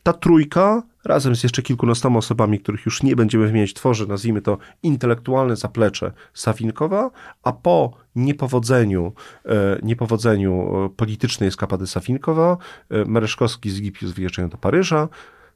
[0.03, 4.57] ta trójka, razem z jeszcze kilkunastoma osobami, których już nie będziemy wymieniać, tworzy, nazwijmy to,
[4.83, 7.11] intelektualne zaplecze Sawinkowa,
[7.43, 9.13] a po niepowodzeniu,
[9.45, 12.57] e, niepowodzeniu politycznej eskapady Sawinkowa,
[12.89, 15.07] e, Mereszkowski z Gipius wyjeżdżają do Paryża,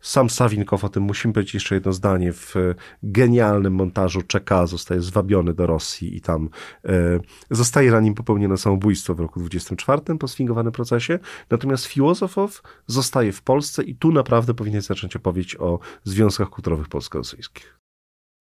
[0.02, 2.56] sam Sawinkow, o tym musimy powiedzieć jeszcze jedno zdanie, w
[3.04, 6.50] genialnym montażu czeka, zostaje zwabiony do Rosji i tam
[6.86, 7.20] e,
[7.52, 11.20] zostaje na nim popełnione samobójstwo w roku 24 po sfingowanym procesie.
[11.50, 17.82] Natomiast Filozofow zostaje w Polsce i tu naprawdę powinien zacząć opowieść o związkach kulturowych polsko-rosyjskich.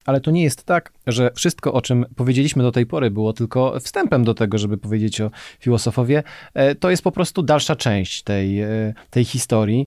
[0.06, 3.80] Ale to nie jest tak, że wszystko, o czym powiedzieliśmy do tej pory, było tylko
[3.80, 6.22] wstępem do tego, żeby powiedzieć o filozofowie.
[6.54, 9.84] E, to jest po prostu dalsza część tej, e, tej historii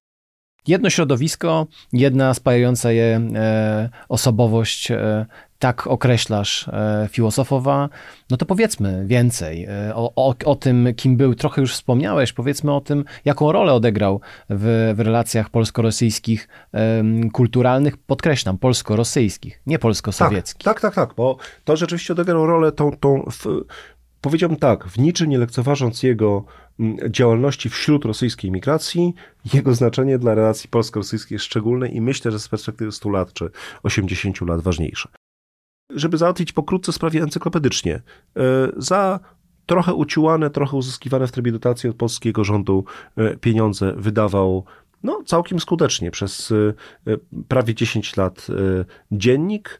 [0.67, 5.25] jedno środowisko, jedna spajająca je e, osobowość, e,
[5.59, 7.89] tak określasz e, filozofowa,
[8.29, 11.35] no to powiedzmy więcej o, o, o, tym, kim był.
[11.35, 16.47] Trochę już wspomniałeś, powiedzmy o tym, jaką rolę odegrał w, w relacjach polsko-rosyjskich,
[17.33, 20.63] kulturalnych, podkreślam, polsko-rosyjskich, nie polsko-sowieckich.
[20.63, 23.63] Tak, tak, tak, tak, bo to rzeczywiście odegrał rolę tą, tą w,
[24.21, 26.45] powiedziałbym tak, w niczym nie lekceważąc jego
[27.09, 29.13] działalności wśród rosyjskiej migracji,
[29.53, 33.49] jego znaczenie dla relacji polsko-rosyjskich jest szczególne i myślę, że z perspektywy 100 lat czy
[33.83, 35.09] 80 lat ważniejsze.
[35.89, 38.01] Żeby załatwić pokrótce sprawie encyklopedycznie, e,
[38.77, 39.19] za
[39.65, 42.85] trochę uciłane, trochę uzyskiwane w trybie dotacji od polskiego rządu
[43.17, 44.65] e, pieniądze wydawał
[45.03, 46.53] no, całkiem skutecznie przez
[47.07, 48.47] e, prawie 10 lat
[49.11, 49.79] dziennik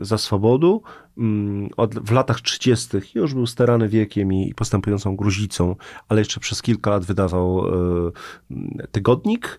[0.00, 0.82] za swobodu,
[1.18, 1.68] Mm,
[2.04, 2.88] w latach 30.
[3.14, 5.76] już był starany wiekiem i postępującą gruzicą,
[6.08, 7.72] ale jeszcze przez kilka lat wydawał e,
[8.92, 9.58] tygodnik.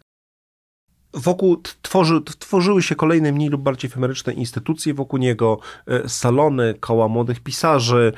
[1.13, 7.07] Wokół tworzy, tworzyły się kolejne mniej lub bardziej efemeryczne instytucje wokół niego, e, salony, koła
[7.07, 8.13] młodych pisarzy,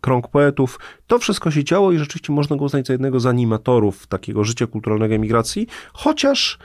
[0.00, 0.78] krąg poetów.
[1.06, 4.66] To wszystko się działo i rzeczywiście można go uznać za jednego z animatorów takiego życia
[4.66, 6.58] kulturalnego emigracji, chociaż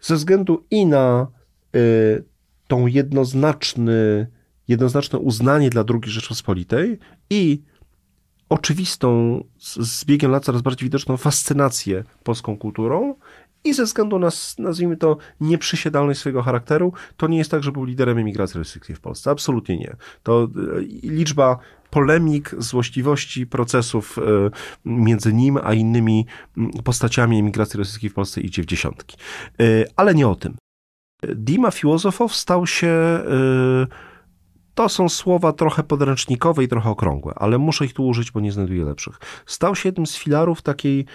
[0.00, 1.26] ze względu i na
[2.68, 4.26] tą jednoznaczny
[4.68, 6.98] jednoznaczne uznanie dla II Rzeczpospolitej
[7.30, 7.62] i
[8.48, 13.14] oczywistą, z biegiem lat coraz bardziej widoczną fascynację polską kulturą
[13.64, 17.84] i ze względu na, nazwijmy to, nieprzysiadalność swojego charakteru, to nie jest tak, że był
[17.84, 19.30] liderem emigracji rosyjskiej w Polsce.
[19.30, 19.96] Absolutnie nie.
[20.22, 21.58] To e, liczba
[21.90, 24.22] polemik, złośliwości, procesów e,
[24.84, 26.26] między nim a innymi
[26.84, 29.16] postaciami emigracji rosyjskiej w Polsce idzie w dziesiątki.
[29.60, 29.64] E,
[29.96, 30.56] ale nie o tym.
[31.22, 33.22] Dima Filozofow stał się
[34.76, 38.52] to są słowa trochę podręcznikowe i trochę okrągłe, ale muszę ich tu użyć, bo nie
[38.52, 39.18] znajduję lepszych.
[39.46, 41.06] Stał się jednym z filarów takiej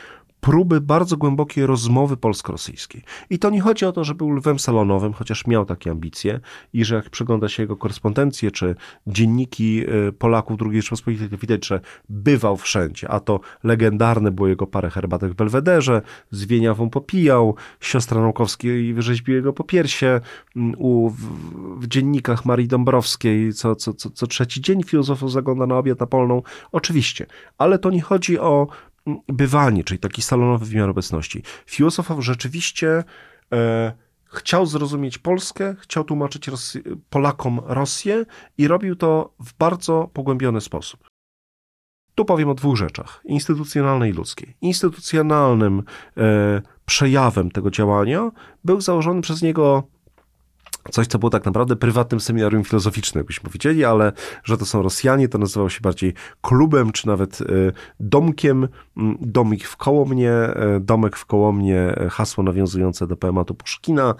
[0.41, 3.03] próby bardzo głębokiej rozmowy polsko-rosyjskiej.
[3.29, 6.39] I to nie chodzi o to, że był lwem salonowym, chociaż miał takie ambicje
[6.73, 8.75] i że jak przegląda się jego korespondencję czy
[9.07, 13.09] dzienniki y, Polaków II Rzeczypospolitej, to widać, że bywał wszędzie.
[13.09, 16.01] A to legendarne było jego parę herbatek w Belwederze,
[16.31, 20.21] z Wieniawą popijał, siostra Naukowskiej wyrzeźbił jego po piersie,
[20.55, 21.21] mm, u, w,
[21.79, 26.05] w dziennikach Marii Dąbrowskiej co, co, co, co trzeci dzień filozofów zagląda na obiad na
[26.05, 26.41] polną.
[26.71, 27.25] Oczywiście,
[27.57, 28.67] ale to nie chodzi o
[29.27, 31.43] bywanie, czyli taki salonowy wymiar obecności.
[31.65, 33.03] Filozof rzeczywiście
[33.53, 33.93] e,
[34.25, 38.25] chciał zrozumieć Polskę, chciał tłumaczyć Rosy Polakom Rosję
[38.57, 41.11] i robił to w bardzo pogłębiony sposób.
[42.15, 44.55] Tu powiem o dwóch rzeczach: instytucjonalnej i ludzkiej.
[44.61, 45.83] Instytucjonalnym
[46.17, 48.31] e, przejawem tego działania
[48.63, 49.83] był założony przez niego
[50.91, 54.11] coś, co było tak naprawdę prywatnym seminarium filozoficznym, byśmy powiedzieli, ale
[54.43, 57.45] że to są Rosjanie, to nazywało się bardziej klubem, czy nawet e,
[57.99, 58.67] domkiem.
[58.97, 64.15] Mm, domik w Kołomnie, e, domek w Kołomnie, e, hasło nawiązujące do poematu Puszkina,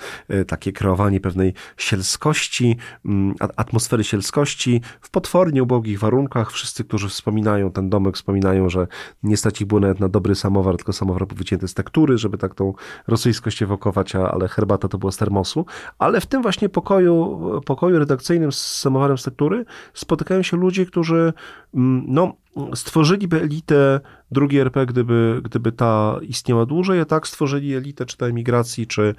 [0.47, 6.51] takie kreowanie pewnej sielskości, mm, atmosfery sielskości w potwornie ubogich warunkach.
[6.51, 8.87] Wszyscy, którzy wspominają ten domek, wspominają, że
[9.23, 12.37] nie stać ich było nawet na dobry samowar, tylko samowar był wycięty z tektury, żeby
[12.37, 12.73] tak tą
[13.07, 15.65] rosyjskość ewokować, ale herbata to była z termosu.
[15.99, 21.33] Ale w tym właśnie pokoju, pokoju redakcyjnym z samowarem z tektury spotykają się ludzie, którzy
[21.73, 22.33] mm, no,
[22.75, 23.99] stworzyliby elitę
[24.31, 29.15] drugiej RP, gdyby, gdyby ta istniała dłużej, a tak stworzyli elitę czy to emigracji, czy,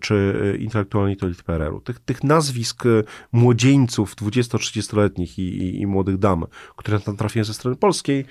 [0.00, 1.80] czy intelektualnej to elit PRL-u.
[1.80, 2.84] Tych, tych nazwisk
[3.32, 6.44] młodzieńców 20-30-letnich i, i, i, młodych dam,
[6.76, 8.24] które tam trafiają ze strony polskiej,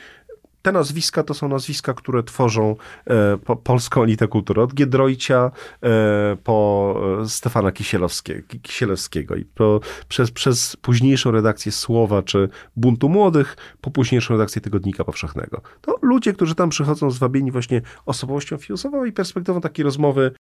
[0.68, 2.76] te nazwiska to są nazwiska, które tworzą
[3.06, 4.62] e, po, polską elitę kultury.
[4.62, 5.52] Od Giedroycia
[5.84, 7.72] e, po e, Stefana
[8.62, 15.04] Kisielewskiego i po, przez, przez późniejszą redakcję Słowa czy Buntu Młodych, po późniejszą redakcję Tygodnika
[15.04, 15.62] Powszechnego.
[15.82, 20.32] To ludzie, którzy tam przychodzą zwabieni właśnie osobowością filozofową i perspektywą takiej rozmowy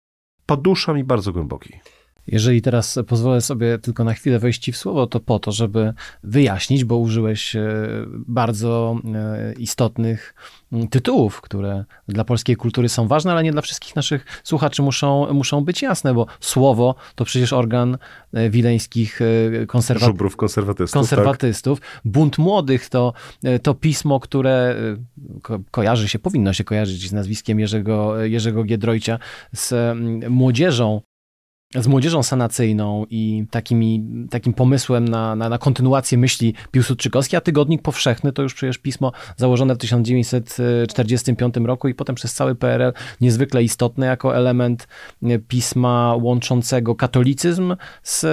[0.46, 1.80] podusza mi bardzo głębokiej.
[2.26, 6.84] Jeżeli teraz pozwolę sobie tylko na chwilę wejść w słowo, to po to, żeby wyjaśnić,
[6.84, 7.62] bo użyłeś e,
[8.08, 10.34] bardzo e, istotnych
[10.90, 15.64] tytułów, które dla polskiej kultury są ważne, ale nie dla wszystkich naszych słuchaczy muszą, muszą
[15.64, 17.98] być jasne, bo słowo to przecież organ
[18.32, 19.20] e, wileńskich
[19.68, 21.00] konserwa konserwatystów.
[21.00, 21.80] konserwatystów.
[21.80, 22.00] Tak?
[22.04, 23.12] Bunt Młodych to,
[23.62, 24.76] to pismo, które
[25.42, 29.18] ko kojarzy się, powinno się kojarzyć z nazwiskiem Jerzego, Jerzego Giedroycia,
[29.52, 29.96] z
[30.30, 31.00] młodzieżą
[31.74, 37.82] z młodzieżą sanacyjną i takimi, takim pomysłem na, na, na kontynuację myśli Piłsudczykowskiej, a Tygodnik
[37.82, 43.62] Powszechny to już przecież pismo założone w 1945 roku i potem przez cały PRL niezwykle
[43.62, 44.88] istotne jako element
[45.48, 48.26] pisma łączącego katolicyzm z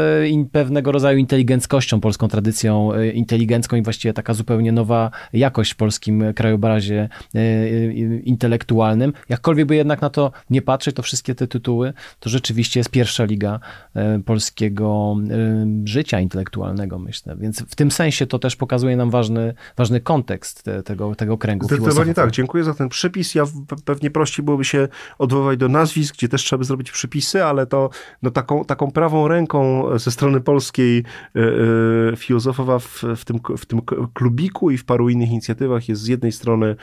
[0.52, 6.34] pewnego rodzaju inteligenckością, polską tradycją e, inteligencką i właściwie taka zupełnie nowa jakość w polskim
[6.36, 9.14] krajobrazie e, e, intelektualnym.
[9.30, 13.24] Jakkolwiek by jednak na to nie patrzeć, to wszystkie te tytuły to rzeczywiście jest pierwsza
[13.34, 13.60] liga
[13.96, 17.36] e, polskiego e, życia intelektualnego, myślę.
[17.40, 22.14] Więc w tym sensie to też pokazuje nam ważny, ważny kontekst tego, tego kręgu Zdecydowanie
[22.14, 22.32] tak.
[22.32, 23.36] Dziękuję za ten przypis.
[23.36, 23.44] Ja
[23.86, 27.90] pewnie prościej byłoby się odwoływać do nazwisk, gdzie też trzeba by zrobić przypisy, ale to
[28.22, 31.04] no, taką, taką prawą ręką ze strony polskiej
[31.36, 33.82] e, filozofowa w, w, tym, w tym
[34.14, 36.76] klubiku i w paru innych inicjatywach jest z jednej strony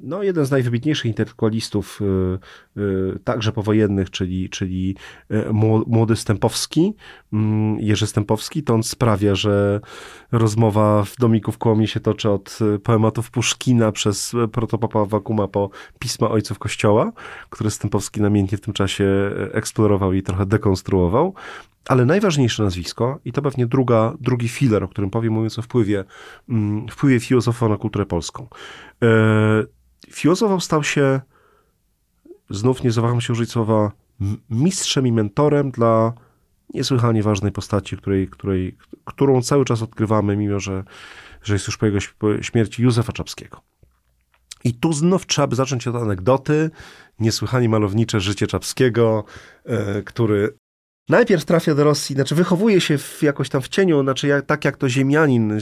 [0.00, 2.00] no, jeden z najwybitniejszych intelektualistów
[3.24, 4.96] także powojennych, czyli, czyli
[5.86, 6.94] młody Stępowski,
[7.32, 9.80] mm, Jerzy Stępowski, to on sprawia, że
[10.32, 15.70] rozmowa w domiku w Kołomie się toczy od e, poematów Puszkina przez protopapa Wakuma po
[15.98, 17.12] pisma ojców Kościoła,
[17.50, 21.34] które Stępowski namiętnie w tym czasie e, eksplorował i trochę dekonstruował.
[21.88, 26.04] Ale najważniejsze nazwisko, i to pewnie druga, drugi filar, o którym powiem, mówiąc o wpływie,
[26.48, 28.46] mm, wpływie filozofa na kulturę polską.
[29.02, 29.08] E,
[30.10, 31.20] filozofą stał się,
[32.50, 33.92] znów nie zawaham się użyć słowa
[34.50, 36.12] mistrzem i mentorem dla
[36.74, 40.84] niesłychanie ważnej postaci, której, której, którą cały czas odkrywamy, mimo że,
[41.42, 41.98] że jest już po jego
[42.40, 43.60] śmierci Józefa Czapskiego.
[44.64, 46.70] I tu znów trzeba by zacząć od anegdoty,
[47.18, 49.24] niesłychanie malownicze życie Czapskiego,
[49.64, 50.54] e, który
[51.08, 54.64] Najpierw trafia do Rosji, znaczy wychowuje się w, jakoś tam w cieniu, znaczy jak, tak
[54.64, 55.60] jak to ziemianin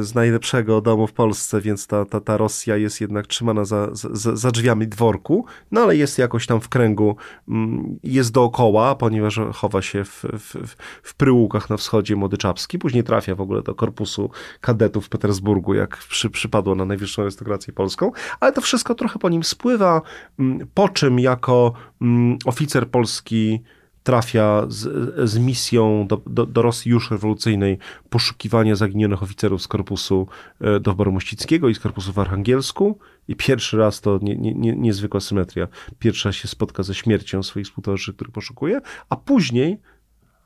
[0.00, 4.36] z najlepszego domu w Polsce, więc ta, ta, ta Rosja jest jednak trzymana za, za,
[4.36, 7.16] za drzwiami dworku, no ale jest jakoś tam w kręgu,
[7.48, 13.04] mm, jest dookoła, ponieważ chowa się w, w, w Pryłukach na wschodzie Młody Czapski, później
[13.04, 18.12] trafia w ogóle do korpusu kadetów w Petersburgu, jak przy, przypadło na najwyższą arystokrację polską,
[18.40, 20.02] ale to wszystko trochę po nim spływa,
[20.38, 23.62] mm, po czym jako mm, oficer polski
[24.06, 27.78] trafia z, z misją do, do, do, Rosji już rewolucyjnej
[28.10, 30.28] poszukiwania zaginionych oficerów z korpusu
[30.60, 32.98] e, Dowboru Mościckiego i z korpusu w Archangelsku.
[33.28, 35.68] I pierwszy raz to nie, nie, nie, niezwykła symetria.
[35.98, 39.78] Pierwszy raz się spotka ze śmiercią swoich współtowarzyszy, których poszukuje, a później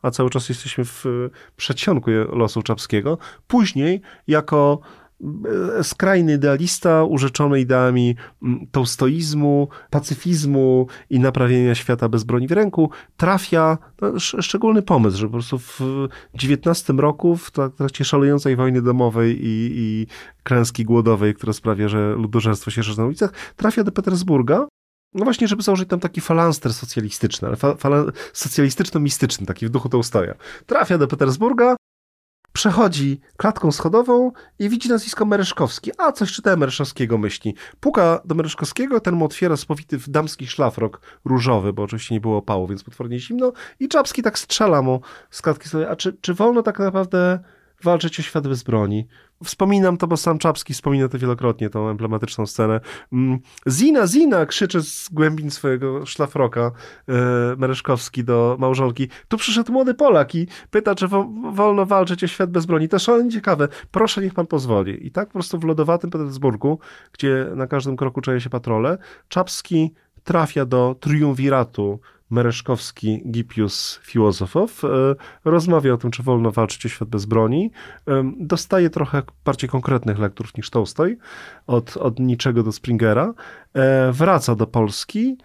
[0.02, 1.04] a cały czas jesteśmy w
[1.56, 4.80] przedsionku losu Czapskiego, później jako
[5.82, 13.78] skrajny idealista, urzeczony ideami mm, tolstoizmu, pacyfizmu i naprawienia świata bez broni w ręku, trafia
[14.00, 15.80] no, szczególny pomysł, że po prostu w
[16.34, 20.06] XIX roku, w trakcie szalejącej wojny domowej i, i
[20.42, 24.66] klęski głodowej, która sprawia, że ludożerstwo się szerzy na ulicach, trafia do Petersburga,
[25.14, 27.48] no właśnie, żeby założyć tam taki falanster socjalistyczny,
[27.82, 30.34] ale socjalistyczno-mistyczny, taki w duchu Tolstoja.
[30.66, 31.76] Trafia do Petersburga,
[32.52, 35.90] przechodzi klatką schodową i widzi nazwisko Mereszkowski.
[35.98, 37.54] A, coś czytałem Mereszkowskiego, myśli.
[37.80, 42.36] Puka do Mereszkowskiego, ten mu otwiera spowity w damski szlafrok różowy, bo oczywiście nie było
[42.36, 43.52] opału, więc potwornie zimno.
[43.80, 45.92] I Czapski tak strzela mu z klatki schodowej.
[45.92, 47.40] A czy, czy wolno tak naprawdę
[47.84, 49.06] walczyć o świat bez broni.
[49.44, 52.80] Wspominam to, bo sam Czapski wspomina to wielokrotnie, tą emblematyczną scenę.
[53.12, 54.46] Mm, Zina, Zina!
[54.46, 56.60] krzyczy z głębin swojego szlafroka
[57.08, 57.12] e,
[57.56, 59.08] Mereszkowski do małżonki.
[59.28, 62.88] Tu przyszedł młody Polak i pyta, czy wo wolno walczyć o świat bez broni.
[62.88, 63.68] To szalenie ciekawe.
[63.90, 65.06] Proszę, niech pan pozwoli.
[65.06, 66.78] I tak po prostu w lodowatym Petersburgu,
[67.12, 72.00] gdzie na każdym kroku czaje się patrole, Czapski trafia do triumviratu
[72.30, 74.88] Mereszkowski, Gipius, Filozofow, e,
[75.44, 77.70] rozmawia o tym, czy wolno walczyć o świat bez broni.
[78.08, 81.18] E, dostaje trochę bardziej konkretnych lektur niż Tolstoj,
[81.66, 83.34] od, od niczego do Springera.
[83.74, 85.36] E, wraca do Polski,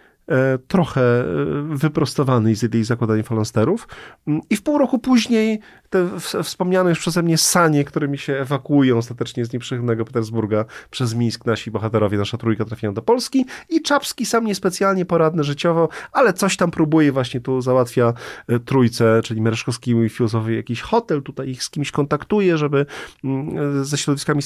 [0.68, 1.24] trochę e,
[1.68, 3.88] wyprostowany z idei zakładania falansterów.
[4.26, 5.60] Mm, I w pół roku później
[5.90, 6.08] te
[6.42, 11.70] wspomniane już przeze mnie sanie, którymi się ewakuują ostatecznie z nieprzychylnego Petersburga przez Mińsk, nasi
[11.70, 16.70] bohaterowie, nasza trójka trafiają do Polski i Czapski sam niespecjalnie poradny życiowo, ale coś tam
[16.70, 18.12] próbuje, właśnie tu załatwia
[18.48, 22.86] e, trójce, czyli Mereszkowskiemu i Filozofowi jakiś hotel, tutaj ich z kimś kontaktuje, żeby
[23.24, 24.42] mm, ze środowiskami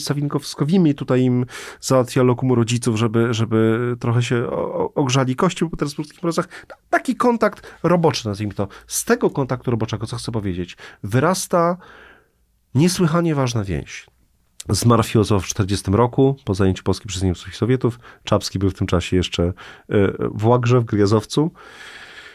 [0.00, 1.46] sawinkowskowymi tutaj im
[1.80, 4.46] załatwia lokum rodziców, żeby, żeby trochę się
[5.10, 6.48] ogrzali kości po petersburskich mrozach.
[6.90, 8.68] Taki kontakt roboczy, nazwijmy to.
[8.86, 11.76] Z tego kontaktu roboczego, co chcę powiedzieć, wyrasta
[12.74, 14.06] niesłychanie ważna więź.
[14.68, 17.98] Zmarł filozof w 40 roku, po zajęciu Polski przez Niemców i Sowietów.
[18.24, 19.52] Czapski był w tym czasie jeszcze e,
[20.34, 21.50] w Łagrze, w Gryjazowcu.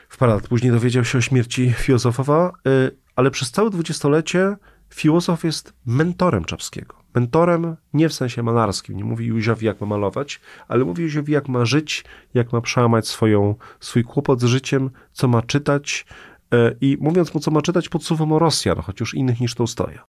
[0.09, 4.55] W parę lat później dowiedział się o śmierci filozofowa, e, ale przez całe dwudziestolecie
[4.89, 7.04] filozof jest mentorem Czapskiego.
[7.15, 11.47] Mentorem nie w sensie malarskim, nie mówi Józiowi jak ma malować, ale mówi Józiowi jak
[11.47, 16.05] ma żyć, jak ma przełamać swoją, swój kłopot z życiem, co ma czytać
[16.53, 20.05] e, i mówiąc mu co ma czytać podsuwa mu Rosjan, już innych niż Tołstoja.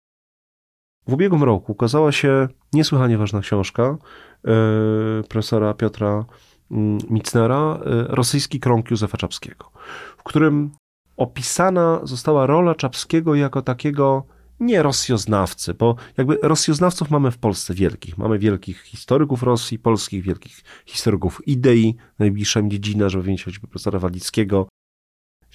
[1.07, 3.97] W ubiegłym roku ukazała się niesłychanie ważna książka e,
[5.29, 6.25] profesora Piotra
[6.71, 9.71] mm, Micnera, e, Rosyjski krąg Józefa Czapskiego,
[10.17, 10.71] w którym
[11.17, 14.23] opisana została rola Czapskiego jako takiego
[14.59, 18.17] nie rosjoznawcy, bo jakby rosjoznawców mamy w Polsce wielkich.
[18.17, 23.99] Mamy wielkich historyków Rosji, polskich, wielkich historyków idei, najbliższa mi dziedzina, żeby wymienić choćby profesora
[23.99, 24.67] Walickiego,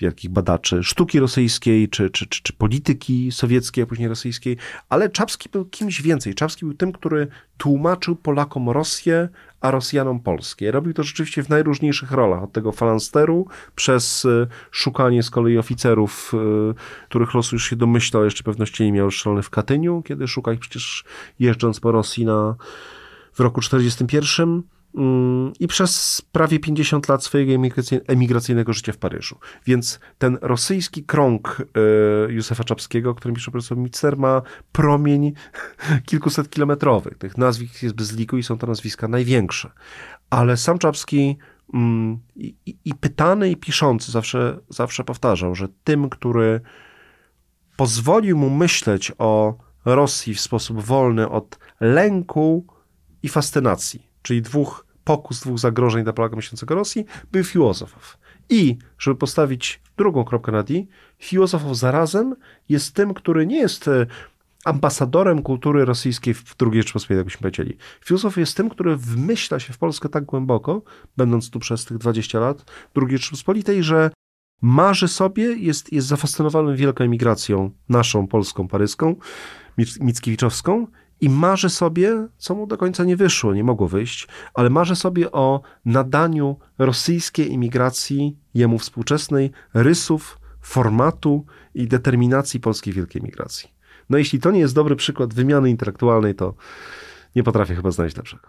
[0.01, 4.57] wielkich badaczy sztuki rosyjskiej, czy, czy, czy, czy polityki sowieckiej, a później rosyjskiej,
[4.89, 6.35] ale Czapski był kimś więcej.
[6.35, 7.27] Czapski był tym, który
[7.59, 9.29] tłumaczył Polakom Rosję,
[9.61, 10.71] a Rosjanom Polskie.
[10.71, 16.33] Robił to rzeczywiście w najróżniejszych rolach, od tego falansteru, przez y, szukanie z kolei oficerów,
[16.71, 20.55] y, których losu już się domyślał, jeszcze pewności nie miał szalony w Katyniu, kiedy szukał
[20.55, 21.05] ich przecież
[21.39, 22.55] jeżdżąc po Rosji na,
[23.33, 24.63] w roku 1941 Mm,
[25.61, 27.53] i przez prawie 50 lat swojego
[28.07, 29.39] emigracyjnego życia w Paryżu.
[29.67, 31.63] Więc ten rosyjski krąg
[32.29, 35.33] e, Józefa Czapskiego, o którym pisze profesor Mitzer, ma promień
[36.07, 37.19] kilkuset kilometrowych.
[37.19, 39.71] Tych nazwisk jest bez liku i są to nazwiska największe.
[40.31, 41.37] Ale sam Czapski
[41.75, 46.61] mm, i, i pytany, i piszący zawsze, zawsze powtarzał, że tym, który
[47.77, 52.67] pozwolił mu myśleć o Rosji w sposób wolny od lęku
[53.23, 58.19] i fascynacji czyli dwóch pokus, dwóch zagrożeń dla Polaka myślącego Rosji, był Filozofow.
[58.49, 60.75] I, żeby postawić drugą kropkę na D,
[61.19, 62.35] Filozofow zarazem
[62.69, 64.07] jest tym, który nie jest e,
[64.65, 67.77] ambasadorem kultury rosyjskiej w II Rzeczypospolitej, jakbyśmy powiedzieli.
[68.05, 70.83] Filozof jest tym, który wmyśla się w Polskę tak głęboko,
[71.17, 74.11] będąc tu przez tych 20 lat II Rzeczypospolitej, że
[74.63, 79.17] marzy sobie, jest, jest zafascynowany wielką emigracją naszą, polską, paryską,
[80.01, 80.87] mickiewiczowską
[81.21, 85.33] i marzy sobie, co mu do końca nie wyszło, nie mogło wyjść, ale marzy sobie
[85.33, 91.45] o nadaniu rosyjskiej imigracji, jemu współczesnej, rysów, formatu
[91.75, 93.69] i determinacji polskiej wielkiej migracji.
[94.11, 96.55] No jeśli to nie jest dobry przykład wymiany intelektualnej, to
[97.37, 98.49] nie potrafię chyba znaleźć lepszego.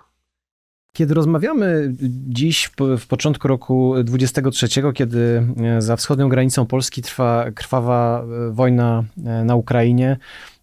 [0.94, 1.94] Kiedy rozmawiamy
[2.28, 9.04] dziś, w początku roku 23, kiedy e, za wschodnią granicą Polski trwa krwawa e, wojna
[9.26, 10.18] e, na Ukrainie,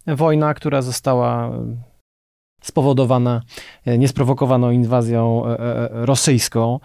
[0.07, 1.53] wojna, która została
[2.63, 3.43] spowodowana
[3.85, 6.81] e, niesprowokowaną inwazją e, e, rosyjską.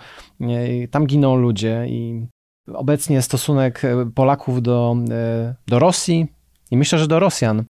[0.92, 2.28] Tam giną ludzie i
[2.74, 3.82] obecnie stosunek
[4.16, 4.96] Polaków do,
[5.68, 6.28] do Rosji
[6.72, 7.64] i myślę, że do Rosjan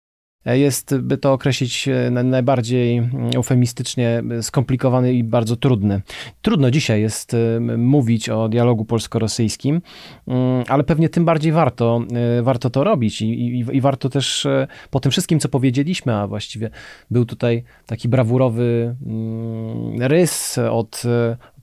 [0.44, 6.02] jest, by to określić e, najbardziej eufemistycznie, skomplikowany i bardzo trudny.
[6.42, 9.80] Trudno dzisiaj jest e, mówić o dialogu polsko-rosyjskim,
[10.26, 12.02] mm, ale pewnie tym bardziej warto,
[12.38, 14.46] e, warto to robić i, i, i warto też
[14.90, 16.70] po tym wszystkim, co powiedzieliśmy, a właściwie
[17.10, 21.02] był tutaj taki brawurowy mm, rys od,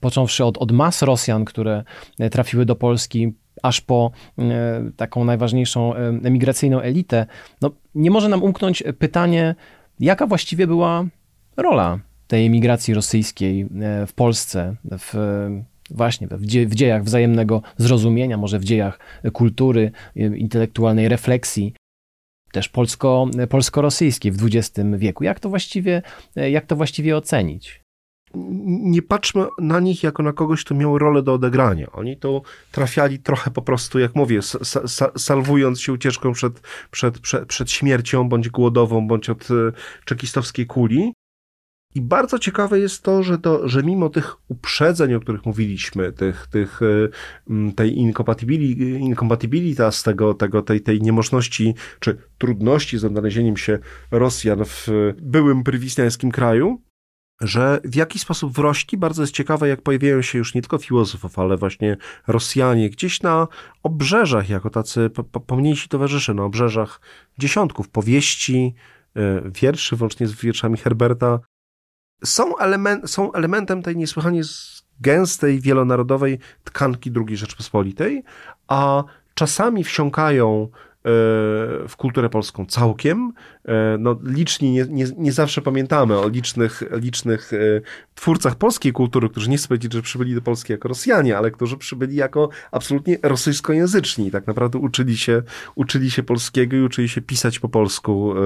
[0.00, 1.84] począwszy od, od mas Rosjan, które
[2.30, 3.32] trafiły do Polski,
[3.62, 4.10] aż po
[4.96, 7.26] taką najważniejszą emigracyjną elitę,
[7.62, 9.54] no, nie może nam umknąć pytanie,
[10.00, 11.04] jaka właściwie była
[11.56, 13.68] rola tej emigracji rosyjskiej
[14.06, 15.14] w Polsce, w
[15.90, 16.28] właśnie
[16.66, 18.98] w dziejach wzajemnego zrozumienia, może w dziejach
[19.32, 21.74] kultury, intelektualnej refleksji,
[22.52, 25.24] też polsko, polsko-rosyjskiej w XX wieku.
[25.24, 26.02] Jak to właściwie,
[26.36, 27.80] jak to właściwie ocenić?
[28.34, 31.92] Nie patrzmy na nich jako na kogoś, kto miał rolę do odegrania.
[31.92, 34.40] Oni to trafiali trochę po prostu, jak mówię,
[35.16, 36.60] salwując się ucieczką przed,
[36.90, 39.54] przed, przed, przed śmiercią, bądź głodową, bądź od e,
[40.04, 41.12] czekistowskiej kuli.
[41.94, 46.46] I bardzo ciekawe jest to, że, to, że mimo tych uprzedzeń, o których mówiliśmy, tych,
[46.46, 47.98] tych, e, tej
[49.00, 53.78] inkompatybilitas, tego, tego, tej, tej niemożności czy trudności z odnalezieniem się
[54.10, 54.88] Rosjan w
[55.22, 56.82] byłym prywisniańskim kraju,
[57.40, 61.38] że w jaki sposób wrośli, bardzo jest ciekawe, jak pojawiają się już nie tylko filozofów,
[61.38, 63.48] ale właśnie Rosjanie gdzieś na
[63.82, 65.10] obrzeżach, jako tacy
[65.46, 67.00] pomniejsi towarzysze, na obrzeżach
[67.38, 68.74] dziesiątków powieści,
[69.16, 71.40] e, wierszy, włącznie z wierszami Herberta,
[72.24, 74.42] są, element, są elementem tej niesłychanie
[75.00, 78.22] gęstej, wielonarodowej tkanki II Rzeczpospolitej,
[78.68, 80.68] a czasami wsiąkają
[81.88, 83.32] w kulturę polską całkiem.
[83.64, 87.56] E, no, liczni nie, nie, nie zawsze pamiętamy o licznych, licznych e,
[88.14, 91.76] twórcach polskiej kultury, którzy nie chcę powiedzieć, że przybyli do Polski jako Rosjanie, ale którzy
[91.76, 94.30] przybyli jako absolutnie rosyjskojęzyczni.
[94.30, 95.42] Tak naprawdę uczyli się,
[95.74, 98.40] uczyli się polskiego i uczyli się pisać po polsku e,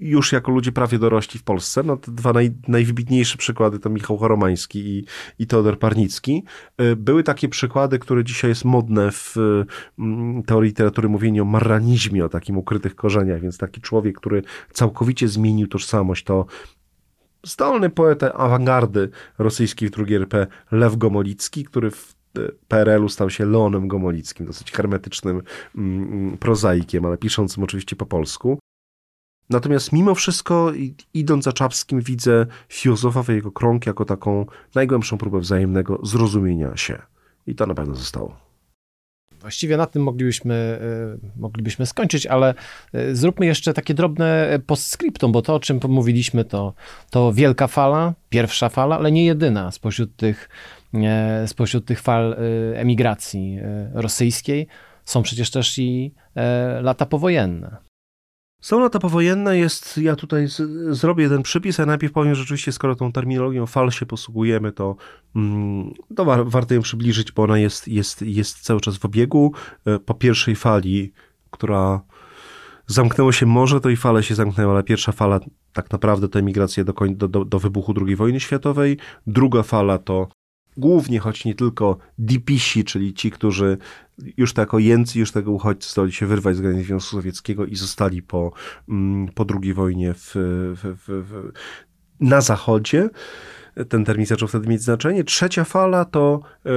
[0.00, 1.82] już jako ludzie prawie dorośli w Polsce.
[1.82, 5.04] No, te dwa naj, najwybitniejsze przykłady to Michał Choromański i,
[5.38, 6.44] i Teodor Parnicki.
[6.96, 9.36] Były takie przykłady, które dzisiaj jest modne w
[10.46, 14.42] teorii literatury mówienie o marranizmie, o takim ukrytych korzeniach, więc taki człowiek, który
[14.72, 16.46] całkowicie zmienił tożsamość, to
[17.44, 23.46] zdolny poeta awangardy rosyjskiej w II RP Lew Gomolicki, który w e, PRL-u stał się
[23.46, 25.42] Leonem Gomolickim, dosyć hermetycznym
[25.76, 28.58] mm, mm, prozaikiem, ale piszącym oczywiście po polsku.
[29.50, 30.72] Natomiast mimo wszystko,
[31.14, 37.02] idąc za Czapskim, widzę filozofa jego krąg jako taką najgłębszą próbę wzajemnego zrozumienia się.
[37.46, 38.47] I to na pewno zostało.
[39.40, 42.54] Właściwie na tym moglibyśmy, e, moglibyśmy skończyć, ale
[42.92, 46.74] e, zróbmy jeszcze takie drobne postscriptum, bo to, o czym mówiliśmy, to,
[47.10, 50.48] to wielka fala, pierwsza fala, ale nie jedyna spośród tych,
[50.94, 52.36] e, spośród tych fal
[52.74, 53.58] emigracji
[53.94, 54.66] rosyjskiej.
[55.04, 56.14] Są przecież też i
[56.82, 57.87] lata powojenne.
[58.60, 60.62] Są lata powojenne, jest, ja tutaj z,
[60.96, 64.96] zrobię jeden przypis, a najpierw powiem, że rzeczywiście skoro tą terminologią fal się posługujemy, to,
[65.36, 69.52] mm, to war, warto ją przybliżyć, bo ona jest, jest, jest cały czas w obiegu.
[69.84, 71.12] E, po pierwszej fali,
[71.50, 72.00] która
[72.86, 75.40] zamknęło się morze, to i fale się zamknęły, ale pierwsza fala
[75.72, 76.94] tak naprawdę to emigracja do,
[77.28, 80.28] do, do wybuchu II wojny światowej, druga fala to
[80.78, 83.78] głównie, choć nie tylko dipisi, czyli ci, którzy
[84.36, 88.22] już tak ojęcy, już tego uchodźcy zdali się wyrwać z granic Związku Sowieckiego i zostali
[88.22, 88.52] po,
[88.88, 91.52] mm, po II wojnie w, w, w,
[92.20, 93.10] na zachodzie.
[93.88, 95.24] Ten termin zaczął wtedy mieć znaczenie.
[95.24, 96.70] Trzecia fala to e,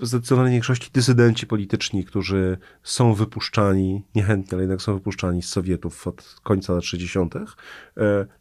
[0.00, 6.06] w zdecydowanej większości dysydenci polityczni, którzy są wypuszczani, niechętnie, ale jednak są wypuszczani z Sowietów
[6.06, 7.34] od końca lat 60.
[7.36, 7.42] E,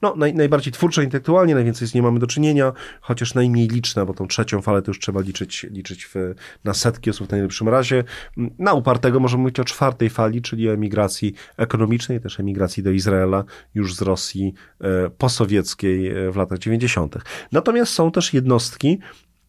[0.01, 4.14] no, naj, najbardziej twórczo intelektualnie, najwięcej z nie mamy do czynienia, chociaż najmniej liczna, bo
[4.14, 6.16] tą trzecią falę to już trzeba liczyć, liczyć w,
[6.64, 8.03] na setki osób w najlepszym razie.
[8.60, 13.43] Na upartego możemy mówić o czwartej fali, czyli o emigracji ekonomicznej, też emigracji do Izraela,
[13.76, 17.16] już z Rosji e, posowieckiej e, w latach 90.
[17.51, 18.99] Natomiast są też jednostki,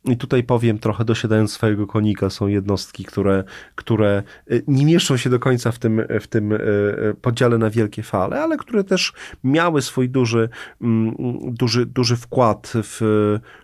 [0.07, 3.45] i tutaj powiem trochę dosiadając swojego konika, są jednostki, które,
[3.75, 7.71] które y, nie mieszczą się do końca w tym, w tym y, y, podziale na
[7.71, 9.13] wielkie fale, ale które też
[9.45, 10.49] miały swój duży,
[10.81, 11.15] mm,
[11.55, 13.01] duży, duży wkład w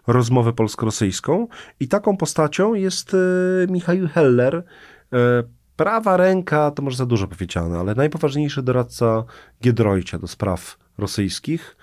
[0.06, 1.48] rozmowę polsko-rosyjską.
[1.80, 3.16] I taką postacią jest
[3.68, 4.64] Michał Heller,
[5.76, 9.24] prawa ręka, to może za dużo powiedziane, ale najpoważniejszy doradca
[9.62, 11.76] Giedroycia do spraw rosyjskich,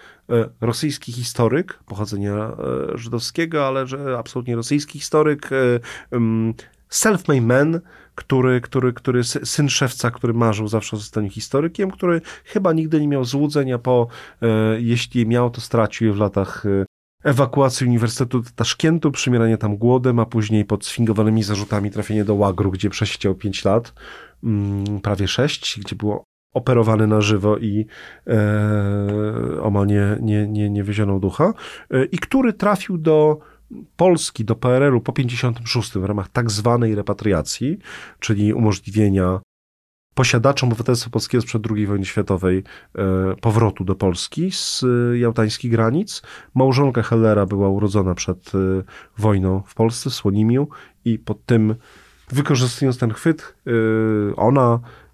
[0.61, 5.80] rosyjski historyk pochodzenia e, żydowskiego, ale że absolutnie rosyjski historyk, e,
[6.91, 7.80] self-made man,
[8.15, 13.07] który, który, który, syn szewca, który marzył zawsze o zostaniu historykiem, który chyba nigdy nie
[13.07, 14.07] miał złudzenia po,
[14.77, 16.65] jeśli miał, to stracił je w latach
[17.23, 22.89] ewakuacji Uniwersytetu Taszkentu, przymieranie tam głodem, a później pod sfingowanymi zarzutami trafienie do łagru, gdzie
[22.89, 23.93] przesiedział 5 lat,
[24.43, 26.23] mm, prawie 6, gdzie było
[26.54, 27.86] operowany na żywo i
[28.28, 31.54] e, omal nie, nie, nie, nie wyzionął ducha,
[31.91, 33.39] e, i który trafił do
[33.97, 37.78] Polski, do PRL-u po 56 w ramach tak zwanej repatriacji,
[38.20, 39.39] czyli umożliwienia
[40.14, 42.64] posiadaczom obywatelstwa polskiego sprzed II wojny światowej
[42.95, 43.04] e,
[43.41, 46.22] powrotu do Polski z jałtańskich granic.
[46.56, 48.58] Małżonka Hellera była urodzona przed e,
[49.18, 50.68] wojną w Polsce, w Słonimiu
[51.06, 51.76] i pod tym
[52.30, 53.56] wykorzystując ten chwyt,
[54.36, 55.09] ona E,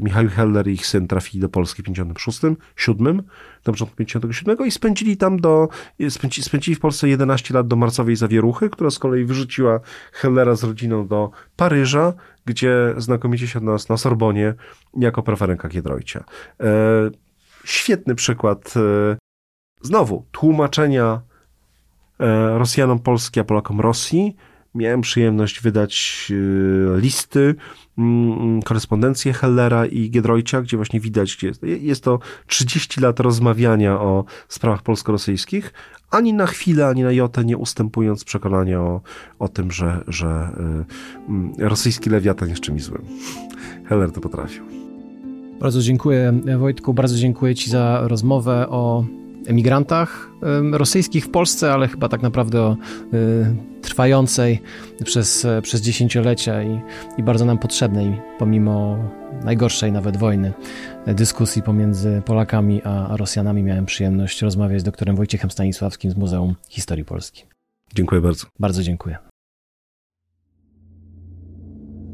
[0.00, 2.40] Michał Heller i ich syn trafili do Polski w 56,
[2.76, 3.22] 7,
[3.66, 5.68] na początku 57 i spędzili tam do,
[6.08, 9.80] spędzili, spędzili w Polsce 11 lat do marcowej zawieruchy, która z kolei wyrzuciła
[10.12, 12.12] Hellera z rodziną do Paryża,
[12.44, 14.54] gdzie znakomicie się nas na Sorbonie
[14.96, 16.24] jako prawa ręka Giedroycia.
[16.60, 17.10] E,
[17.64, 19.16] świetny przykład e,
[19.82, 21.20] znowu tłumaczenia
[22.20, 24.36] e, Rosjanom Polski, a Polakom Rosji,
[24.74, 27.54] miałem przyjemność wydać y, listy,
[27.98, 33.20] mm, mm, korespondencję Hellera i Giedroycia, gdzie właśnie widać, gdzie jest, jest to 30 lat
[33.20, 35.72] rozmawiania o sprawach polsko-rosyjskich,
[36.10, 39.00] ani na chwilę, ani na jotę nie ustępując przekonania o,
[39.38, 40.48] o tym, że, że
[41.26, 43.02] y, mm, rosyjski lewiatan jest czymś złym.
[43.84, 44.64] Heller to potrafił.
[45.60, 49.04] Bardzo dziękuję Wojtku, bardzo dziękuję Ci za rozmowę o
[49.46, 50.30] emigrantach
[50.72, 52.76] rosyjskich w Polsce, ale chyba tak naprawdę o
[53.14, 54.62] y, trwającej
[55.04, 56.80] przez, przez dziesięciolecia i,
[57.18, 58.98] i bardzo nam potrzebnej, pomimo
[59.44, 60.52] najgorszej nawet wojny,
[61.06, 63.62] dyskusji pomiędzy Polakami a, Rosjanami.
[63.62, 67.44] Miałem przyjemność rozmawiać z doktorem Wojciechem Stanisławskim z Muzeum Historii Polski.
[67.94, 68.46] Dziękuję bardzo.
[68.58, 69.18] Bardzo dziękuję.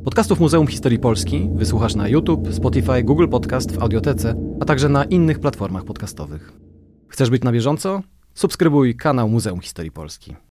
[0.05, 5.05] Podcastów Muzeum Historii Polski wysłuchasz na YouTube, Spotify, Google Podcast w Audiotece, a także na
[5.05, 6.68] innych platformach podcastowych.
[7.09, 8.03] Chcesz być na bieżąco?
[8.35, 10.37] Subskrybuj kanał Muzeum Historii Polski.